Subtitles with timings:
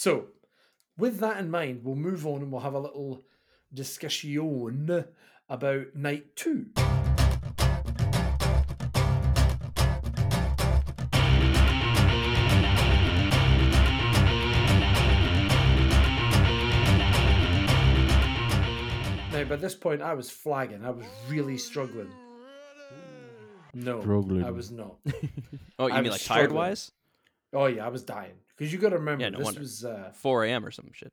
[0.00, 0.28] So,
[0.96, 3.22] with that in mind, we'll move on and we'll have a little
[3.74, 4.30] discussion
[5.50, 6.68] about night two.
[19.30, 20.82] Now, by this point, I was flagging.
[20.82, 22.10] I was really struggling.
[23.74, 24.44] No, Struggling.
[24.44, 24.96] I was not.
[25.78, 26.56] Oh, you I mean was like tired struggling.
[26.56, 26.90] wise?
[27.52, 29.60] Oh yeah, I was dying because you got to remember Yeah, no this wonder.
[29.60, 30.66] was uh, 4 a.m.
[30.66, 31.12] or some shit.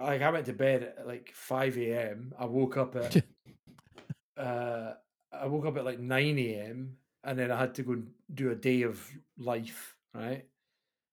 [0.00, 2.34] like I went to bed at like five a.m.
[2.36, 3.16] I woke up at
[4.36, 4.92] uh,
[5.32, 6.96] I woke up at like nine a.m.
[7.24, 9.00] and then I had to go and do a day of
[9.38, 10.44] life, right?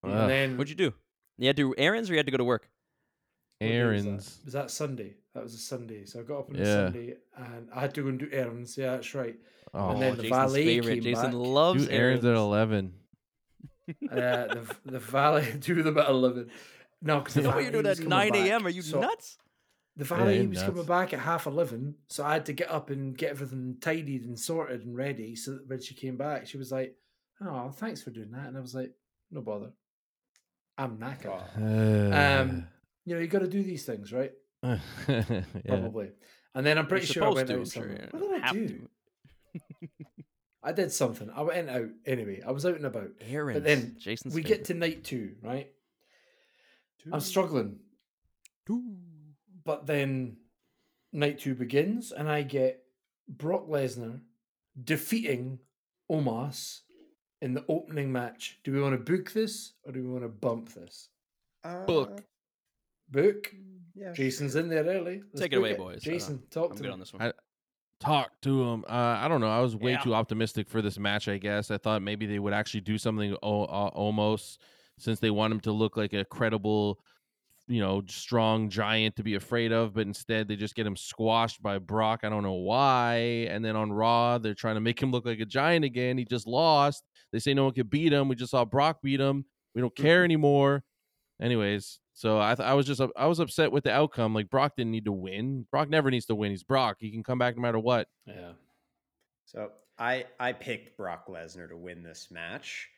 [0.04, 0.10] Ugh.
[0.10, 0.92] and then What'd you do?
[1.38, 2.68] You had to do errands or you had to go to work?
[3.60, 4.08] what day was that?
[4.08, 4.38] Errands.
[4.44, 5.14] was that Sunday?
[5.34, 6.04] That was a Sunday.
[6.04, 8.76] So I got up on a Sunday and I had to go and do errands.
[8.76, 9.36] Yeah, that's right.
[9.74, 10.94] Oh, And then the Jason's valet favorite.
[10.94, 11.34] came Jason back.
[11.34, 12.94] loves do errands at eleven.
[14.10, 14.14] Uh,
[14.54, 16.48] the the valet do them at eleven.
[17.00, 18.66] No, because You know what you're doing at 9 a.m.?
[18.66, 19.38] Are you nuts?
[19.96, 22.70] The Yeah, valet you're was coming back at half eleven, so I had to get
[22.70, 25.34] up and get everything tidied and sorted and ready.
[25.36, 26.94] So that when she came back, she was like,
[27.40, 28.92] "Oh, thanks for doing that," and I was like,
[29.30, 29.72] "No bother,
[30.76, 31.42] I'm knackered."
[32.40, 32.66] Um,
[33.04, 34.32] you know, you got to do these things, right?
[34.62, 34.78] yeah.
[35.66, 36.10] Probably.
[36.54, 37.82] And then I'm pretty You're sure I supposed went to, out sure.
[37.82, 38.08] somewhere.
[38.12, 38.68] you What did I do?
[38.68, 38.88] to.
[40.68, 41.30] I did something.
[41.34, 42.42] I went out anyway.
[42.46, 43.08] I was out and about.
[43.26, 43.64] Errands.
[43.64, 45.70] then Jason's we get to night two, right?
[47.10, 47.78] I'm struggling,
[48.66, 48.82] Two.
[49.64, 50.36] but then
[51.10, 52.82] night two begins, and I get
[53.28, 54.20] Brock Lesnar
[54.84, 55.58] defeating
[56.10, 56.80] Omos
[57.40, 58.58] in the opening match.
[58.62, 61.08] Do we want to book this or do we want to bump this?
[61.64, 62.22] Uh, book.
[63.10, 63.54] Book.
[63.94, 64.12] Yeah.
[64.12, 65.22] Jason's in there early.
[65.32, 66.02] Let's Take it book away, boys.
[66.06, 66.88] I Jason, uh, talk I'm to me.
[66.90, 67.22] on this one.
[67.22, 67.32] I-
[68.00, 68.84] Talk to him.
[68.88, 69.48] Uh, I don't know.
[69.50, 70.00] I was way Yeah.
[70.00, 71.26] too optimistic for this match.
[71.28, 74.60] I guess I thought maybe they would actually do something o- uh, almost
[74.98, 77.00] since they want him to look like a credible,
[77.66, 79.94] you know, strong giant to be afraid of.
[79.94, 82.20] But instead, they just get him squashed by Brock.
[82.22, 83.46] I don't know why.
[83.50, 86.18] And then on Raw, they're trying to make him look like a giant again.
[86.18, 87.02] He just lost.
[87.32, 88.28] They say no one could beat him.
[88.28, 89.44] We just saw Brock beat him.
[89.74, 90.84] We don't care anymore.
[91.40, 94.34] Anyways, so I th- I was just I was upset with the outcome.
[94.34, 95.66] Like Brock didn't need to win.
[95.70, 96.50] Brock never needs to win.
[96.50, 96.96] He's Brock.
[96.98, 98.08] He can come back no matter what.
[98.26, 98.54] Yeah.
[99.44, 99.70] So
[100.00, 102.88] I I picked Brock Lesnar to win this match,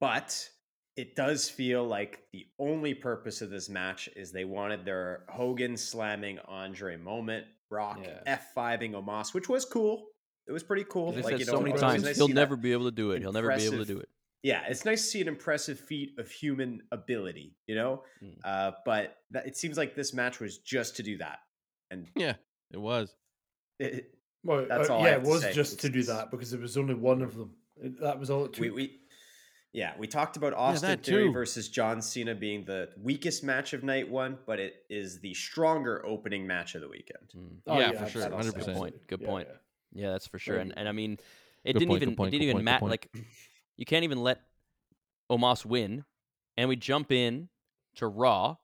[0.00, 0.48] but
[0.96, 5.76] it does feel like the only purpose of this match is they wanted their Hogan
[5.76, 8.38] slamming Andre moment, Brock Yeah.
[8.56, 10.06] F5ing Omos, which was cool.
[10.46, 11.12] It was pretty cool.
[11.12, 13.10] They Like, said you so know, many times nice he'll never be able to do
[13.10, 13.20] it.
[13.20, 14.08] He'll never be able to do it.
[14.44, 18.04] Yeah, it's nice to see an impressive feat of human ability, you know.
[18.22, 18.36] Mm.
[18.44, 21.38] Uh, but that, it seems like this match was just to do that,
[21.90, 22.34] and Yeah,
[22.70, 23.16] it was.
[23.80, 25.52] it, Well, That's uh, all I yeah, have it to was say.
[25.54, 27.54] just to do that because there was only one of them.
[27.82, 28.60] It- that was all it took.
[28.60, 29.00] we, we
[29.72, 31.32] yeah we talked about austin that theory too.
[31.32, 36.00] versus john cena being the weakest match of night one but it is the stronger
[36.06, 37.56] opening match of the weekend Mm.
[37.66, 38.54] Oh, yeah, for sure, 100%.
[38.54, 39.06] Good point.
[39.08, 39.48] Good Yeah, point.
[39.50, 40.02] yeah.
[40.04, 40.58] Yeah, that's for sure.
[40.58, 41.18] And and I mean,
[41.64, 42.86] it Good didn't point, even point, it didn't even point, good matter.
[42.86, 43.10] Like,
[43.76, 44.40] you can't even let
[45.30, 46.04] Omos win,
[46.56, 47.48] and we jump in
[47.96, 48.56] to Raw,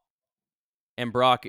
[0.98, 1.46] and Brock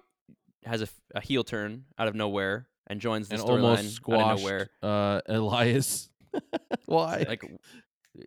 [0.65, 4.39] has a heel turn out of nowhere and joins the and storyline almost out of
[4.39, 4.69] nowhere.
[4.81, 6.09] uh, Elias.
[6.85, 7.25] Why?
[7.27, 7.43] Like,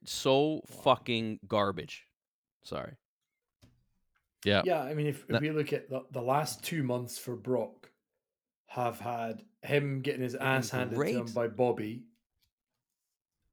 [0.05, 2.07] so fucking garbage.
[2.63, 2.95] Sorry.
[4.45, 4.63] yeah.
[4.65, 7.91] Yeah, I mean, if, if we look at the, the last two months for Brock,
[8.67, 12.05] have had him getting his ass handed to him by Bobby,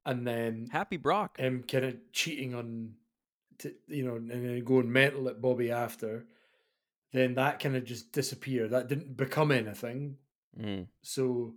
[0.04, 1.38] and then Happy Brock.
[1.38, 2.94] him kind of cheating on,
[3.58, 6.26] to, you know, and then going mental at Bobby after.
[7.12, 8.70] Then that kind of just disappeared.
[8.70, 10.16] That didn't become anything.
[10.58, 10.86] Mm.
[11.02, 11.54] So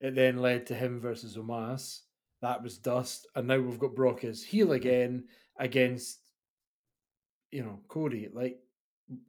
[0.00, 2.00] it then led to him versus Omos.
[2.42, 5.24] That was dust, and now we've got Brock as heel again
[5.58, 6.18] against,
[7.50, 8.28] you know, Cody.
[8.32, 8.58] Like,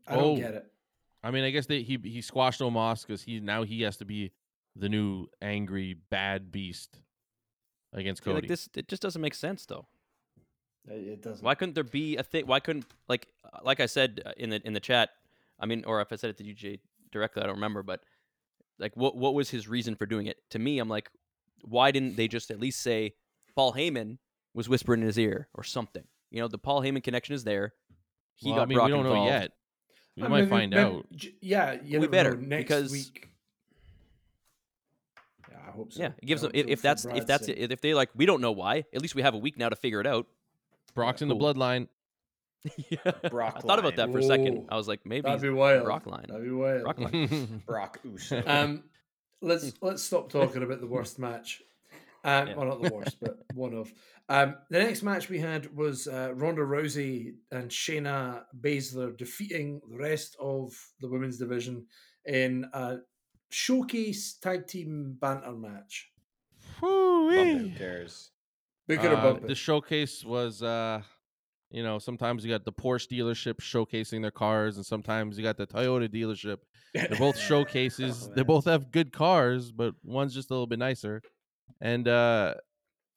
[0.07, 0.41] I don't Oh.
[0.41, 0.65] get it.
[1.23, 4.05] I mean, I guess they, he he squashed Omos because he now he has to
[4.05, 4.31] be
[4.75, 6.99] the new angry bad beast
[7.95, 8.43] against I feel Cody.
[8.47, 9.87] like this, it just doesn't make sense though.
[10.87, 11.43] It, it doesn't.
[11.43, 12.45] Why couldn't there be a thing?
[12.45, 15.09] Why couldn't like uh, like I said uh, in the in the chat?
[15.59, 16.79] I mean, or if I said it to you Jay,
[17.11, 17.81] directly, I don't remember.
[17.81, 18.01] But
[18.77, 20.37] like, what what was his reason for doing it?
[20.51, 21.09] To me, I'm like,
[21.63, 23.15] why didn't they just at least say
[23.55, 24.17] Paul Heyman
[24.53, 26.03] was whispering in his ear or something?
[26.29, 27.73] You know, the Paul Heyman connection is there.
[28.35, 29.29] He well, got I mean, Brock we don't involved.
[29.31, 29.51] know yet.
[30.17, 31.05] We I might mean, find maybe- out.
[31.13, 32.47] j- Yeah, you We better, know.
[32.47, 33.29] next because- week.
[35.75, 36.01] Yeah, hope so.
[36.01, 37.57] Yeah, it gives them if, if that's if that's sake.
[37.57, 38.85] if they like we don't know why.
[38.93, 40.27] At least we have a week now to figure it out.
[40.93, 41.87] Brock's in the bloodline.
[42.89, 44.55] yeah, Brock I thought about that for a second.
[44.55, 44.65] Whoa.
[44.69, 45.83] I was like, maybe That'd be wild.
[45.83, 46.25] Brock line.
[46.27, 46.83] That'd be wild.
[46.83, 47.61] Brock line.
[47.67, 47.99] brock
[48.45, 48.83] Um,
[49.41, 51.61] let's let's stop talking about the worst match.
[52.23, 52.55] Um, Yeah.
[52.55, 53.93] Well, not the worst, but one of.
[54.27, 59.97] Um, the next match we had was uh, Ronda Rousey and Shayna Baszler defeating the
[59.97, 61.85] rest of the women's division
[62.25, 62.97] in a
[63.59, 66.11] showcase tag team banter match.
[66.81, 68.31] Who cares?
[68.87, 69.47] Book it or Uh, bump it.
[69.47, 71.01] the showcase was uh
[71.71, 75.57] you know sometimes you got the porsche dealership showcasing their cars and sometimes you got
[75.57, 76.57] the toyota dealership
[76.93, 80.77] they're both showcases Oh, they both have good cars but one's just a little bit
[80.79, 81.21] nicer
[81.81, 82.53] and uh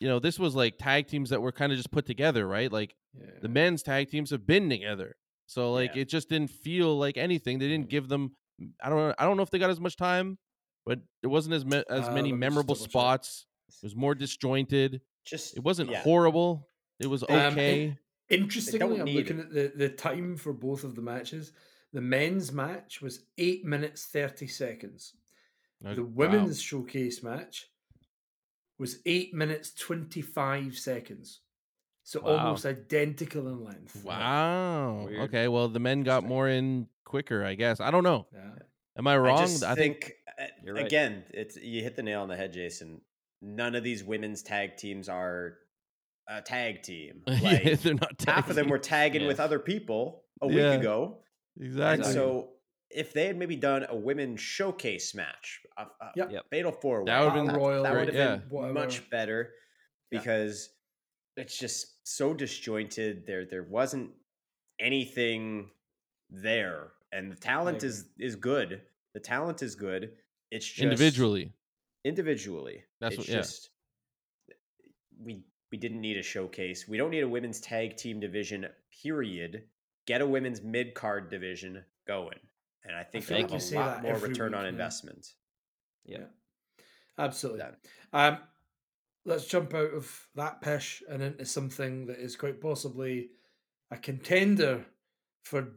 [0.00, 2.72] you know this was like tag teams that were kind of just put together right
[2.72, 3.26] like Yeah.
[3.42, 6.02] the men's tag teams have been together so like Yeah.
[6.02, 8.32] it just didn't feel like anything they didn't give them
[8.82, 10.38] i don't know i don't know if they got as much time
[10.86, 13.94] but it wasn't as me- as Uh, many let me just memorable spots it was
[13.96, 16.00] more disjointed Just it wasn't yeah.
[16.02, 16.68] horrible.
[16.98, 17.98] It was Um, it- okay.
[18.30, 21.52] Interestingly, I'm looking at the, the time for both of the matches.
[21.92, 25.14] The men's match was eight minutes thirty seconds.
[25.82, 26.12] Like, The wow.
[26.22, 27.66] women's showcase match
[28.78, 31.40] was eight minutes twenty five seconds.
[32.08, 32.38] So Wow.
[32.38, 34.02] almost identical in length.
[34.02, 35.04] Wow.
[35.04, 35.20] Weird.
[35.28, 35.46] Okay.
[35.46, 37.80] Well, the men got more in quicker, I guess.
[37.80, 38.26] I don't know.
[38.32, 38.50] Yeah.
[38.96, 39.40] Am I wrong?
[39.40, 40.86] I just think, think, uh, You're right.
[40.86, 43.02] again, it's you hit the nail on the head, Jason.
[43.42, 45.58] None of these women's tag teams are
[46.26, 47.24] a tag team.
[47.26, 48.24] Like they're not.
[48.26, 49.28] half of them were tagging Yeah.
[49.28, 51.18] with other people a week Yeah, ago,
[51.60, 52.06] exactly.
[52.06, 52.54] and so
[52.90, 56.32] if they had maybe done a women's showcase match, a, a Yep.
[56.32, 56.44] Yep.
[56.48, 58.36] fatal four, That would've been royal, that would have yeah.
[58.36, 58.72] been Whatever.
[58.72, 59.52] much better
[60.10, 60.20] Yeah.
[60.20, 60.70] because
[61.38, 63.26] it's just so disjointed.
[63.26, 64.10] There, there wasn't
[64.80, 65.70] anything
[66.30, 68.82] there, and the talent is is good.
[69.14, 70.12] The talent is good.
[70.50, 71.52] It's just individually.
[72.04, 72.84] individually.
[73.00, 73.36] That's it's what- yeah.
[73.36, 73.70] just
[75.20, 76.88] we we didn't need a showcase.
[76.88, 78.66] We don't need a women's tag team division.
[79.02, 79.64] Period.
[80.06, 82.38] Get a women's mid card division going,
[82.84, 84.70] and I think feel you'll have you a lot more return week, on yeah.
[84.70, 85.34] investment.
[86.04, 86.24] Yeah.
[87.18, 87.62] Absolutely.
[88.12, 88.38] Um,
[89.28, 93.28] let's jump out of that pish and into something that is quite possibly
[93.90, 94.86] a contender
[95.42, 95.68] for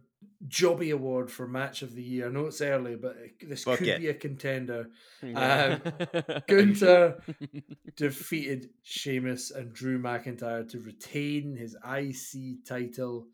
[0.47, 2.27] Jobby Award for Match of the Year.
[2.27, 3.99] I know it's early, but this Book could it.
[3.99, 4.89] be a contender.
[5.21, 5.79] Yeah.
[6.47, 7.21] Gunther
[7.95, 13.27] defeated Sheamus and Drew McIntyre to retain his IC title.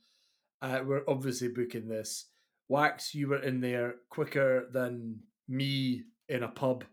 [0.62, 2.26] Uh, we're obviously booking this.
[2.70, 6.84] Wax, you were in there quicker than me in a pub.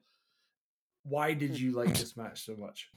[1.05, 2.91] Why did you like this match so much?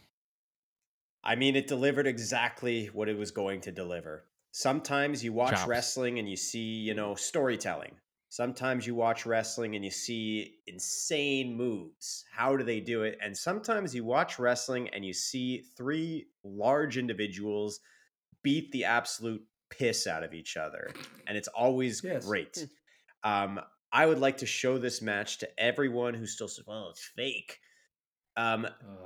[1.27, 4.23] I mean, it delivered exactly what it was going to deliver.
[4.51, 5.67] Sometimes you watch Chops.
[5.67, 7.95] wrestling and you see, you know, storytelling.
[8.29, 12.23] Sometimes you watch wrestling and you see insane moves.
[12.33, 13.17] How do they do it?
[13.21, 17.81] And sometimes you watch wrestling and you see three large individuals
[18.41, 20.89] beat the absolute piss out of each other.
[21.27, 22.25] And it's always Yes.
[22.25, 22.67] great.
[23.25, 23.59] Um,
[23.91, 27.59] I would like to show this match to everyone who still says, well, it's fake.
[28.37, 28.65] Um.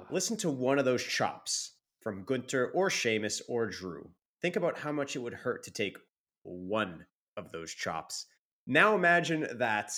[0.10, 4.10] Listen to one of those chops from Gunther or Sheamus or Drew.
[4.42, 5.98] Think about how much it would hurt to take
[6.44, 7.06] one
[7.38, 8.26] of those chops.
[8.68, 9.94] Now imagine that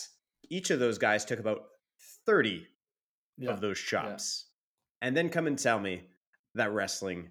[0.50, 1.64] each of those guys took about
[2.26, 2.68] 30
[3.38, 3.50] yeah.
[3.50, 4.48] of those chops.
[5.02, 6.04] And then come and tell me
[6.56, 7.30] that wrestling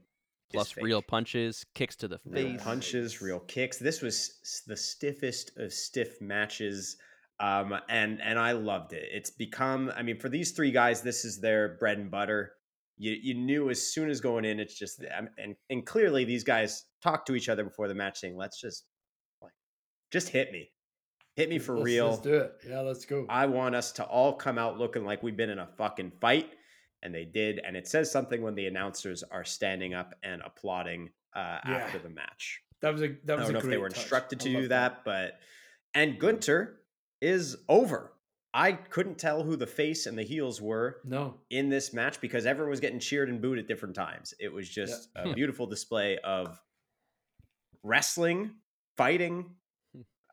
[0.53, 0.85] Plus is fake.
[0.85, 2.63] real punches, kicks to the real face.
[2.63, 3.79] punches, real kicks.
[3.79, 6.97] This was the stiffest of stiff matches.
[7.41, 9.09] Um, and and I loved it.
[9.11, 12.53] It's become, I mean, for these three guys, this is their bread and butter.
[12.99, 15.03] You you knew as soon as going in, it's just
[15.39, 18.85] and and clearly these guys talked to each other before the match, saying, "Let's just
[19.41, 19.53] like
[20.11, 20.71] just hit me,
[21.37, 22.53] hit me for Let's- real." Let's do it.
[22.69, 23.27] Yeah, let's go.
[23.29, 26.51] I want us to all come out looking like we've been in a fucking fight.
[27.05, 27.59] And they did.
[27.59, 31.79] And it says something when the announcers are standing up and applauding uh, Yeah.
[31.79, 32.61] after the match.
[32.81, 33.49] that was a that was.
[33.49, 33.99] I don't a know if they were touch.
[33.99, 35.41] instructed to do love that, but
[35.95, 36.81] and Gunther
[37.21, 38.13] is over.
[38.55, 42.45] I couldn't tell who the face and the heels were No, in this match because
[42.45, 44.35] everyone was getting cheered and booed at different times.
[44.39, 46.61] It was just a beautiful display of
[47.83, 48.53] wrestling,
[48.97, 49.55] fighting.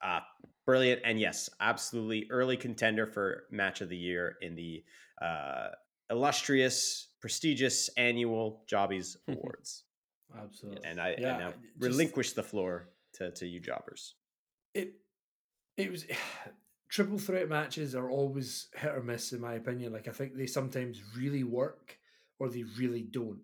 [0.01, 0.19] Uh,
[0.65, 1.01] brilliant.
[1.05, 4.83] And yes, absolutely early contender for match of the year in the
[5.21, 5.69] uh,
[6.09, 9.83] illustrious, prestigious annual Jobbies Awards.
[10.38, 10.83] absolutely.
[10.85, 14.15] And I, Yeah, I just- relinquish the floor to, to you jobbers.
[14.73, 14.93] it
[15.77, 16.05] it was
[16.89, 19.93] triple threat matches are always hit or miss in my opinion.
[19.93, 21.98] Like I think they sometimes really work
[22.39, 23.41] or they really don't.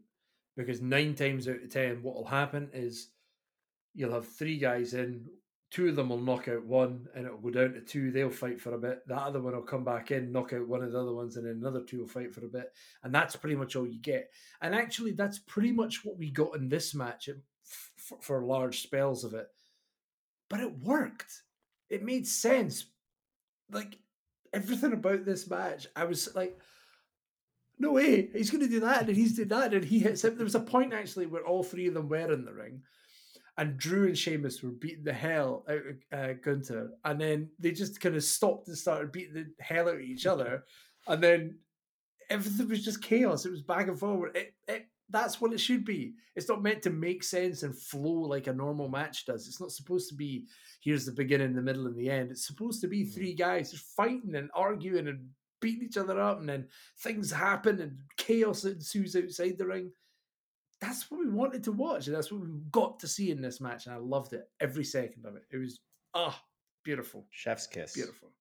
[0.58, 3.10] Because nine times out of ten, what will happen is
[3.94, 5.26] you'll have three guys in,
[5.70, 8.10] two of them will knock out one, and it'll go down to two.
[8.10, 9.06] They'll fight for a bit.
[9.08, 11.46] That other one will come back in, knock out one of the other ones, and
[11.46, 12.72] then another two will fight for a bit.
[13.04, 14.32] And that's pretty much all you get.
[14.62, 17.28] And actually, that's pretty much what we got in this match
[18.22, 19.48] for large spells of it.
[20.50, 21.42] But it worked.
[21.90, 22.86] It made sense.
[23.72, 23.98] Like
[24.54, 26.60] everything about this match, I was like,
[27.78, 30.36] no way, he's going to do that, and he's did that, and he hits him.
[30.36, 32.82] There was a point actually where all three of them were in the ring,
[33.58, 37.72] and Drew and Sheamus were beating the hell out of uh, Gunther, and then they
[37.72, 40.64] just kind of stopped and started beating the hell out of each other,
[41.08, 41.58] and then
[42.30, 43.46] everything was just chaos.
[43.46, 44.38] It was back and forward.
[44.38, 46.16] It, it, that's what it should be.
[46.36, 49.48] It's not meant to make sense and flow like a normal match does.
[49.48, 50.46] It's not supposed to be
[50.82, 52.32] here's the beginning, the middle, and the end.
[52.32, 55.30] It's supposed to be three guys just fighting and arguing and
[55.62, 56.68] beating each other up, and then
[57.00, 59.92] things happen and chaos ensues outside the ring.
[60.82, 63.62] That's what we wanted to watch, and that's what we got to see in this
[63.62, 65.44] match, and I loved it every second of it.
[65.52, 65.80] It was
[66.14, 66.40] ah
[66.84, 67.94] beautiful, Chef's kiss.
[67.94, 68.32] beautiful.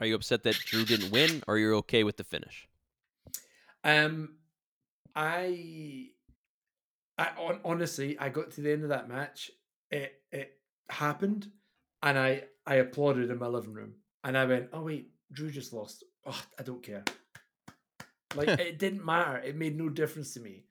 [0.00, 2.66] Are you upset that Drew didn't win, or you're okay with the finish?
[3.84, 4.36] Um,
[5.14, 6.08] I,
[7.18, 9.50] I on, honestly, I got to the end of that match.
[9.90, 11.48] It it happened,
[12.02, 15.72] and I I applauded in my living room, and I went, "Oh wait, Drew just
[15.72, 16.04] lost.
[16.26, 17.04] Oh, I don't care.
[18.34, 19.38] Like it didn't matter.
[19.38, 20.64] It made no difference to me.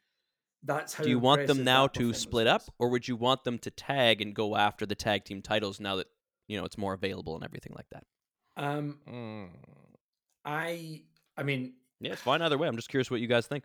[0.63, 1.03] That's how.
[1.03, 4.21] Do you want them now to split up, or would you want them to tag
[4.21, 6.07] and go after the tag team titles now that
[6.47, 8.03] you know it's more available and everything like that?
[8.57, 9.49] Um, Mm.
[10.43, 11.03] I
[11.37, 12.67] I mean, Yeah, it's fine either way.
[12.67, 13.63] I'm just curious what you guys think.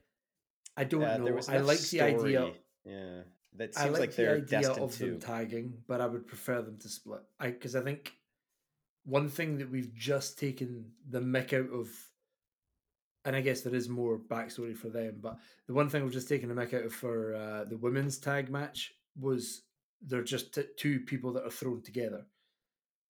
[0.77, 1.41] I don't Yeah, know.
[1.49, 2.53] I like the idea.
[2.85, 3.23] Yeah,
[3.55, 5.05] that I seems like, like, the they're idea destined of to.
[5.07, 7.23] them tagging, but I would prefer them to split.
[7.41, 8.13] I because I think
[9.05, 11.89] one thing that we've just taken the mick out of,
[13.25, 16.29] and I guess there is more backstory for them, but the one thing we've just
[16.29, 19.63] taken the mick out of for uh, the women's tag match was
[20.03, 22.27] they're just t- two people that are thrown together.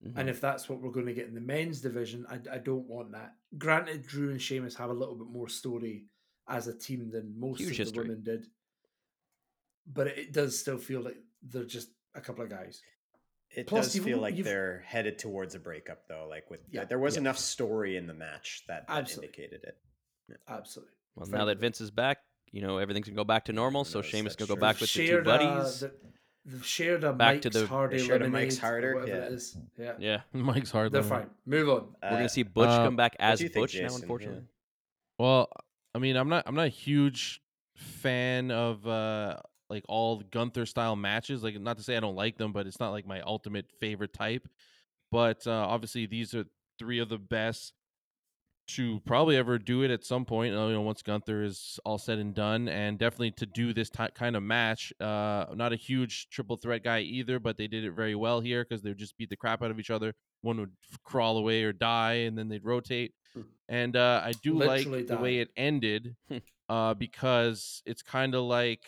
[0.06, 0.12] Mhm.
[0.16, 2.86] And if that's what we're going to get in the men's division, I, I don't
[2.86, 3.34] want that.
[3.58, 6.04] Granted, Drew and Sheamus have a little bit more story
[6.48, 8.02] as a team than most Huge of history.
[8.04, 8.46] the women did,
[9.86, 12.82] but it does still feel like they're just a couple of guys.
[13.50, 16.26] It Plus, does feel like they're headed towards a breakup, though.
[16.28, 17.20] Like with Yeah, there was yeah.
[17.20, 19.78] enough story in the match that, that indicated it.
[20.48, 20.92] Absolutely.
[21.14, 21.58] well, Fair now that.
[21.58, 22.18] Vince is back,
[22.50, 23.84] you know everything's gonna go back to normal.
[23.84, 24.02] So?
[24.02, 24.60] Sheamus That's can go true.
[24.60, 25.80] back with the two shared, uh, buddies.
[25.80, 25.92] the-
[26.62, 29.14] shared a Back Mike's to the- Hardy shared a Mike's Harder, yeah.
[29.14, 29.56] it is.
[29.78, 30.90] Yeah, yeah, Mike's hard.
[30.92, 31.28] they're fine.
[31.44, 31.94] Move on.
[32.02, 33.80] we're Uh, gonna see Butch uh, come back as do you think, Butch now.
[33.82, 33.98] Jason?
[33.98, 34.02] Yeah.
[34.04, 34.42] Unfortunately,
[35.18, 35.50] Well,
[35.96, 37.40] I mean, I'm not I'm not a huge
[37.74, 39.38] fan of uh
[39.70, 41.42] like all Gunther style matches.
[41.42, 44.12] Like not to say I don't like them, but it's not like my ultimate favorite
[44.12, 44.46] type.
[45.10, 46.44] But uh, obviously these are
[46.78, 47.72] three of the best
[48.68, 50.54] to probably ever do it at some point.
[50.54, 53.90] uh, You know, once Gunther is all said and done, and definitely to do this
[53.90, 54.92] ty kind of match.
[55.00, 58.64] Uh, not a huge triple threat guy either, but they did it very well here
[58.64, 60.14] because they would just beat the crap out of each other.
[60.42, 63.14] One would f- crawl away or die, and then they'd rotate.
[63.34, 63.42] Hmm.
[63.68, 66.38] And uh, I do Literally like the way it ended, Hmm.
[66.68, 68.84] uh, because it's kind of like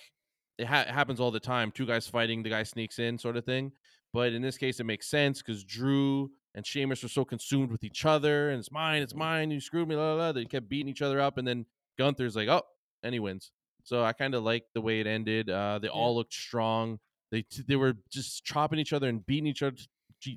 [0.59, 1.71] it, ha- it happens all the time.
[1.71, 3.73] Two guys fighting, the guy sneaks in, sort of thing.
[4.13, 7.85] But in this case, it makes sense because Drew and Sheamus were so consumed with
[7.85, 9.51] each other, and it's mine, it's mine.
[9.51, 10.33] You screwed me, la la.
[10.33, 11.67] They kept beating each other up, and then
[11.99, 12.63] Gunther's like, oh,
[13.03, 13.51] and he wins.
[13.85, 15.49] So I kind of like the way it ended.
[15.51, 16.99] Uh, they all looked strong.
[17.31, 19.77] They they were just chopping each other and beating each other,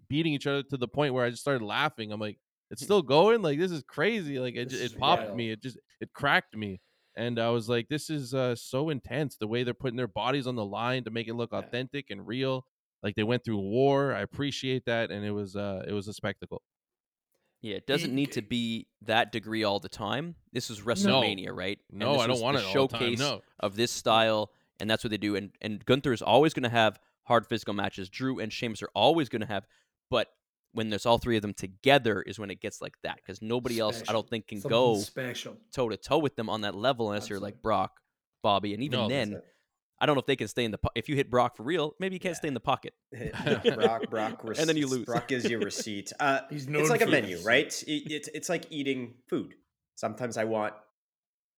[0.09, 2.11] beating each other to the point where I just started laughing.
[2.11, 2.37] I'm like,
[2.69, 3.41] it's still going.
[3.41, 4.39] Like this is crazy.
[4.39, 5.37] Like it, This ju- is it popped wild.
[5.37, 5.51] me.
[5.51, 6.79] It just it cracked me.
[7.17, 9.35] And I was like, this is uh, so intense.
[9.35, 11.59] The way they're putting their bodies on the line to make it look Yeah.
[11.59, 12.65] authentic and real.
[13.03, 14.13] Like they went through war.
[14.13, 16.61] I appreciate that, and it was uh, it was a spectacle.
[17.61, 20.35] yeah, it doesn't need to be that degree all the time.
[20.51, 21.79] This is WrestleMania, right?
[21.89, 22.73] And No, this I don't want the it the time.
[22.73, 25.35] showcase No, of this style, and that's what they do.
[25.35, 28.09] And and Gunther is always going to have hard physical matches.
[28.09, 29.65] Drew and Sheamus are always going to have,
[30.09, 30.27] but
[30.73, 33.77] when there's all three of them together is when it gets like that because nobody
[33.79, 35.03] else I don't think can Something go
[35.73, 37.99] toe to toe with them on that level unless you're like Brock,
[38.41, 39.45] Bobby, and even No, then, That's
[40.01, 40.79] I don't know if they can stay in the.
[40.79, 42.39] Po- if you hit Brock for real, maybe you can't Yeah.
[42.39, 42.93] stay in the pocket.
[43.11, 43.75] it.
[43.75, 45.05] Brock, Brock, And then you lose.
[45.05, 46.11] Brock gives you a receipt.
[46.19, 47.45] Uh, He's known it's like a menu, this.
[47.45, 47.83] right?
[47.87, 49.53] It, it's it's like eating food.
[49.95, 50.73] Sometimes I want,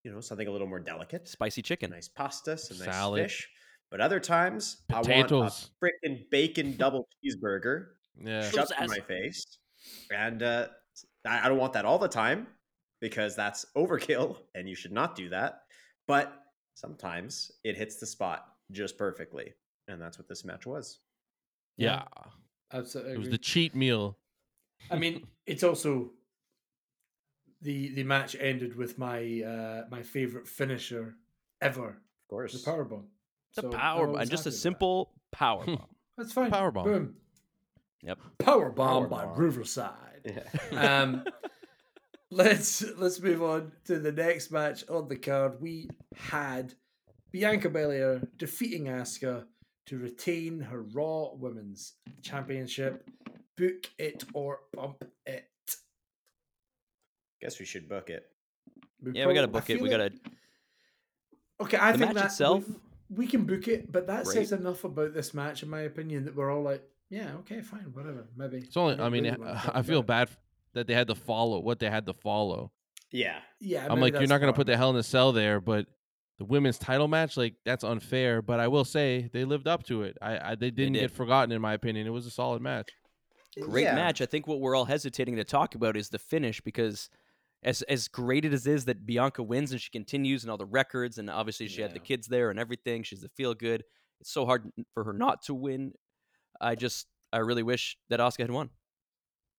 [0.04, 1.90] you know, something a little more delicate, Spicy chicken.
[1.92, 3.24] nice pasta, some nice Salad.
[3.24, 3.50] fish.
[3.90, 5.32] But other times, Potatoes.
[5.32, 7.86] I want a freaking bacon double cheeseburger
[8.22, 8.42] yeah.
[8.50, 8.60] Sure.
[8.62, 8.90] shoved in ass.
[8.90, 9.46] my face,
[10.14, 10.68] and uh,
[11.26, 12.48] I I don't want that all the time
[13.00, 15.62] because that's overkill, and you should not do that.
[16.08, 16.34] But
[16.74, 19.54] sometimes it hits the spot just perfectly,
[19.88, 21.00] and that's what this match was.
[21.78, 22.04] yeah,
[22.72, 23.14] Absolutely.
[23.14, 24.18] It was the cheat meal.
[24.90, 26.12] I mean, it's also
[27.62, 31.16] the the match ended with my uh my favorite finisher
[31.62, 33.08] ever, Of course, the power bomb.
[33.56, 34.60] The So I'm power always and just a happy with that.
[34.62, 35.86] simple power bomb.
[36.18, 36.52] That's fine.
[36.52, 36.86] Power bomb.
[36.86, 37.16] Boom.
[38.04, 38.20] Yep.
[38.40, 39.38] Power bomb Power by bomb.
[39.40, 39.96] Riverside.
[40.72, 41.02] Yeah.
[41.02, 41.24] Um,
[42.34, 45.62] let's let's move on to the next match on the card.
[45.62, 46.74] We had
[47.32, 49.46] Bianca Belair defeating Asuka
[49.88, 53.10] to retain her Raw Women's Championship.
[53.58, 55.48] Book it or bump it.
[57.42, 58.26] Guess we should book it.
[59.14, 59.82] Yeah, we gotta book it.
[59.82, 60.12] We gotta.
[61.62, 62.64] Okay, I The think match that itself?
[62.68, 62.76] we,
[63.18, 64.34] we can book it, but that Great.
[64.36, 67.92] says enough about this match, in my opinion, that we're all like, yeah, okay, fine,
[67.94, 68.58] whatever, maybe.
[68.58, 69.00] It's only.
[69.00, 70.08] I mean, really wanna I feel about it.
[70.08, 70.30] bad
[70.74, 72.72] that they had to follow what they had to follow.
[73.12, 73.40] Yeah.
[73.60, 74.76] Yeah, I'm like, you're not gonna put the.
[74.78, 75.86] Hell in a Cell there, but
[76.40, 78.42] the women's title match, like that's unfair.
[78.42, 80.18] But I will say they lived up to it.
[80.22, 81.00] I, I they didn't did.
[81.02, 82.08] get forgotten in my opinion.
[82.08, 82.90] It was a solid match.
[83.62, 83.94] Great Yeah.
[83.96, 84.20] match.
[84.20, 87.08] I think what we're all hesitating to talk about is the finish because
[87.62, 90.66] as as great as it is that Bianca wins and she continues and all the
[90.66, 93.04] records and obviously she had the kids there and everything.
[93.04, 93.84] She's the feel good.
[94.20, 95.94] It's so hard for her not to win.
[96.60, 98.72] I just I really wish that Asuka had won.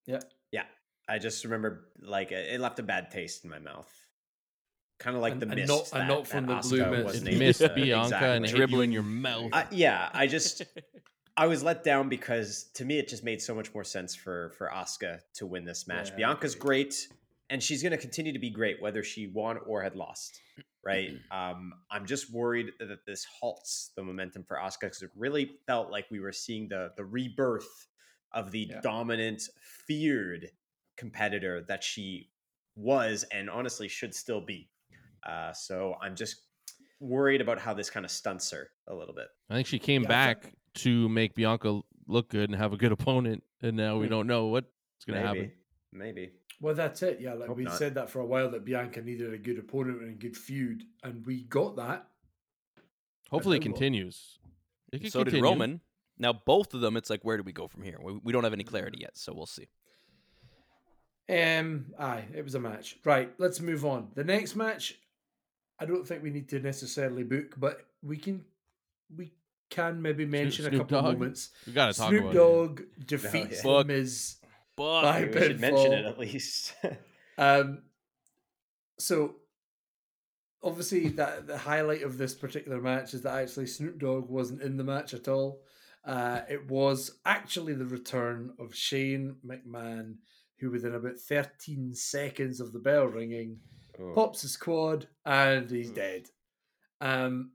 [0.06, 0.20] Yeah, Yeah.
[1.08, 3.90] I just remember like it left a bad taste in my mouth.
[4.98, 5.68] Kind of like And- the and mist.
[5.68, 7.04] not- and that- not from the blue Asuka mist.
[7.04, 8.76] wasn't It able Bianca and exactly.
[8.78, 9.50] hit you your mouth.
[9.52, 10.62] I, yeah, I just
[11.36, 14.50] I was let down because to me it just made so much more sense for
[14.56, 16.10] for Asuka to win this match.
[16.10, 17.08] Yeah, Bianca's great,
[17.50, 20.40] and she's going to continue to be great whether she won or had lost.
[20.84, 21.10] Right?
[21.32, 25.90] um, I'm just worried that this halts the momentum for Asuka because it really felt
[25.90, 27.88] like we were seeing the the rebirth
[28.32, 28.80] of the Yeah.
[28.80, 29.42] dominant,
[29.88, 30.50] feared
[30.96, 32.30] competitor that she
[32.76, 34.68] was, and honestly should still be.
[35.26, 36.36] Uh, so I'm just
[37.00, 39.28] worried about how this kind of stunts her a little bit.
[39.50, 42.92] I think she came Yeah, back to make Bianca look good and have a good
[42.92, 44.10] opponent, and now we Hmm.
[44.10, 44.66] don't know what's
[45.06, 45.52] gonna happen.
[45.92, 46.32] Maybe.
[46.60, 47.20] well, that's it.
[47.20, 47.78] Yeah, like Hope we not.
[47.78, 50.82] said that for a while that Bianca needed a good opponent and a good feud,
[51.02, 52.08] and we got that.
[53.30, 53.78] Hopefully, it tell you what.
[53.78, 54.38] continues.
[54.92, 55.40] It could so did.
[55.42, 55.80] Roman.
[56.18, 57.98] Now both of them, it's like where do we go from here?
[58.00, 59.68] We, we don't have any clarity yet, so we'll see.
[61.28, 62.98] Um, aye, it was a match.
[63.04, 64.08] Right, let's move on.
[64.14, 64.98] The next match,
[65.78, 68.44] I don't think we need to necessarily book, but we can,
[69.14, 69.32] we
[69.70, 71.14] can maybe mention a couple of Dogg?
[71.14, 71.50] moments.
[71.66, 73.62] We gotta talk Snoop about Dogg defeats yeah.
[73.62, 73.86] the Fuck.
[73.86, 74.36] Miz.
[74.76, 75.20] But Bye.
[75.20, 76.74] Maybe we should mention it at least.
[77.36, 77.82] Um,
[78.96, 79.34] so
[80.62, 84.76] obviously that the highlight of this particular match is that actually Snoop Dogg wasn't in
[84.76, 85.60] the match at all.
[86.04, 90.16] Uh, it was actually the return of Shane McMahon,
[90.64, 93.58] who within about 13 seconds of the bell ringing
[94.00, 95.94] Oh, pops his quad and he's Mm.
[95.94, 96.28] dead.
[97.00, 97.52] Um,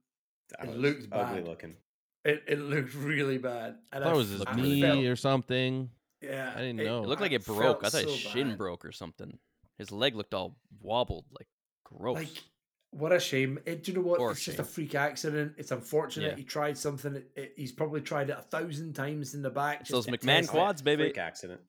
[0.57, 1.47] that it looked ugly bad.
[1.47, 1.75] looking.
[2.23, 3.77] it, it looked really bad.
[3.91, 5.89] I And thought it was his knee felt- or something.
[6.21, 7.03] yeah, I didn't know.
[7.03, 7.81] it looked like it broke.
[7.81, 8.57] felt I thought his shin bad.
[8.57, 9.37] broke or something.
[9.77, 11.47] His leg looked all wobbled, like
[11.85, 12.17] gross.
[12.17, 12.43] Like,
[12.91, 13.59] what a shame.
[13.65, 14.17] It, do you know what?
[14.19, 15.53] Poor it's just a freak accident.
[15.57, 16.31] It's unfortunate.
[16.31, 16.35] Yeah.
[16.37, 17.15] He tried something.
[17.17, 19.81] It, it- he's probably tried it a thousand times in the back.
[19.81, 21.03] It's those just McMahon quads, baby.
[21.03, 21.61] Freak accident.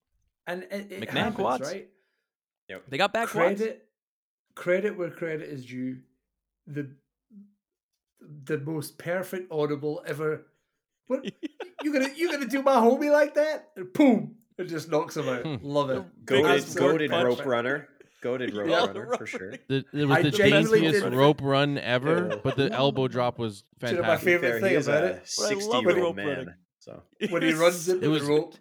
[0.46, 1.68] And it, it McMahon happens, quads.
[1.68, 1.88] right?
[2.88, 3.60] they got back quads.
[3.60, 3.86] credit,
[4.54, 5.98] credit where credit is due.
[6.66, 6.90] The
[8.44, 10.46] the most perfect audible ever.
[11.06, 11.24] What
[11.82, 13.70] you gonna you gonna do my homie like that?
[13.76, 14.36] And boom!
[14.58, 15.42] It just knocks him out.
[15.42, 15.56] Hmm.
[15.62, 16.02] Love it.
[16.26, 17.88] Big Goaded, goaded rope runner.
[18.22, 18.86] Goaded rope Yeah.
[18.86, 19.54] runner for sure.
[19.68, 22.36] The, it was I the genuinely daintiest rope run ever, Yeah.
[22.44, 24.24] but the elbow drop was Do you know my fantastic.
[24.28, 25.22] favorite Fair, thing about it?
[25.38, 26.26] But I love Sixty-year-old man.
[26.28, 26.54] running.
[26.80, 28.54] So when he runs into It was- the rope,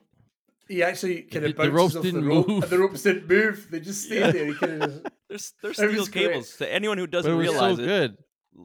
[0.70, 2.64] he actually kind of the bounces ropes off didn't the rope, move.
[2.64, 3.68] and the ropes didn't move.
[3.70, 4.32] They just stayed Yeah.
[4.32, 4.46] there.
[4.46, 6.28] He kind of There's there's steel was great.
[6.30, 6.56] cables.
[6.58, 8.18] To anyone who doesn't it was realize so it, good.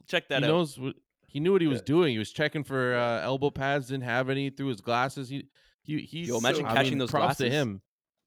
[0.07, 0.51] check that he out.
[0.51, 0.95] knows what
[1.27, 1.85] he knew what he was Yeah.
[1.85, 2.11] doing.
[2.13, 5.27] He was checking for uh, elbow pads, didn't have any through his glasses.
[5.29, 5.47] He
[5.83, 6.21] he he.
[6.21, 7.81] Yo, imagine I catching mean, those props to him.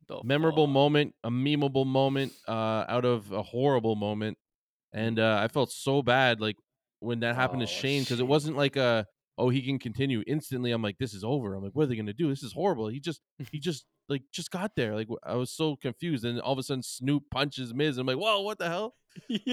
[0.09, 0.73] The Memorable fuck?
[0.73, 4.39] moment, a memeable moment, uh, out of a horrible moment,
[4.93, 6.57] and uh, I felt so bad like
[7.01, 9.07] when that happened to Oh, Shane because it wasn't like a
[9.39, 10.73] oh he can continue instantly.
[10.73, 11.55] I'm like this is over.
[11.55, 12.29] I'm like what are they gonna do?
[12.29, 12.89] This is horrible.
[12.89, 13.21] He just
[13.53, 14.95] he just like just got there.
[14.95, 17.99] Like I was so confused, and all of a sudden Snoop punches Miz.
[17.99, 18.95] I'm like whoa what the hell?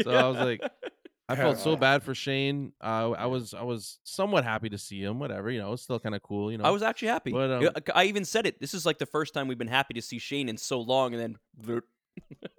[0.04, 0.62] So I was like,
[1.30, 2.74] I felt so bad for Shane.
[2.84, 5.20] Uh, I was I was somewhat happy to see him.
[5.20, 6.52] Whatever, you know, it's still kind of cool.
[6.52, 7.32] You know, I was actually happy.
[7.32, 8.60] But, um, I even said it.
[8.60, 11.14] This is like the first time we've been happy to see Shane in so long,
[11.14, 11.82] and then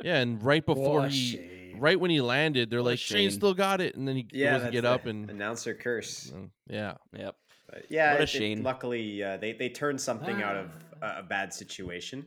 [0.03, 0.17] yeah.
[0.17, 1.66] And right before What a he, shame.
[1.79, 3.31] Right when he landed, they're What like, Shane shame.
[3.31, 6.33] still got it, and then he yeah, goes to that's get up and announcer curse.
[6.35, 6.95] uh, yeah.
[7.17, 7.37] yep.
[7.69, 10.71] But yeah, What a it- it- luckily, uh, they they turned something out of
[11.03, 11.17] Ah.
[11.17, 12.27] a, a bad situation.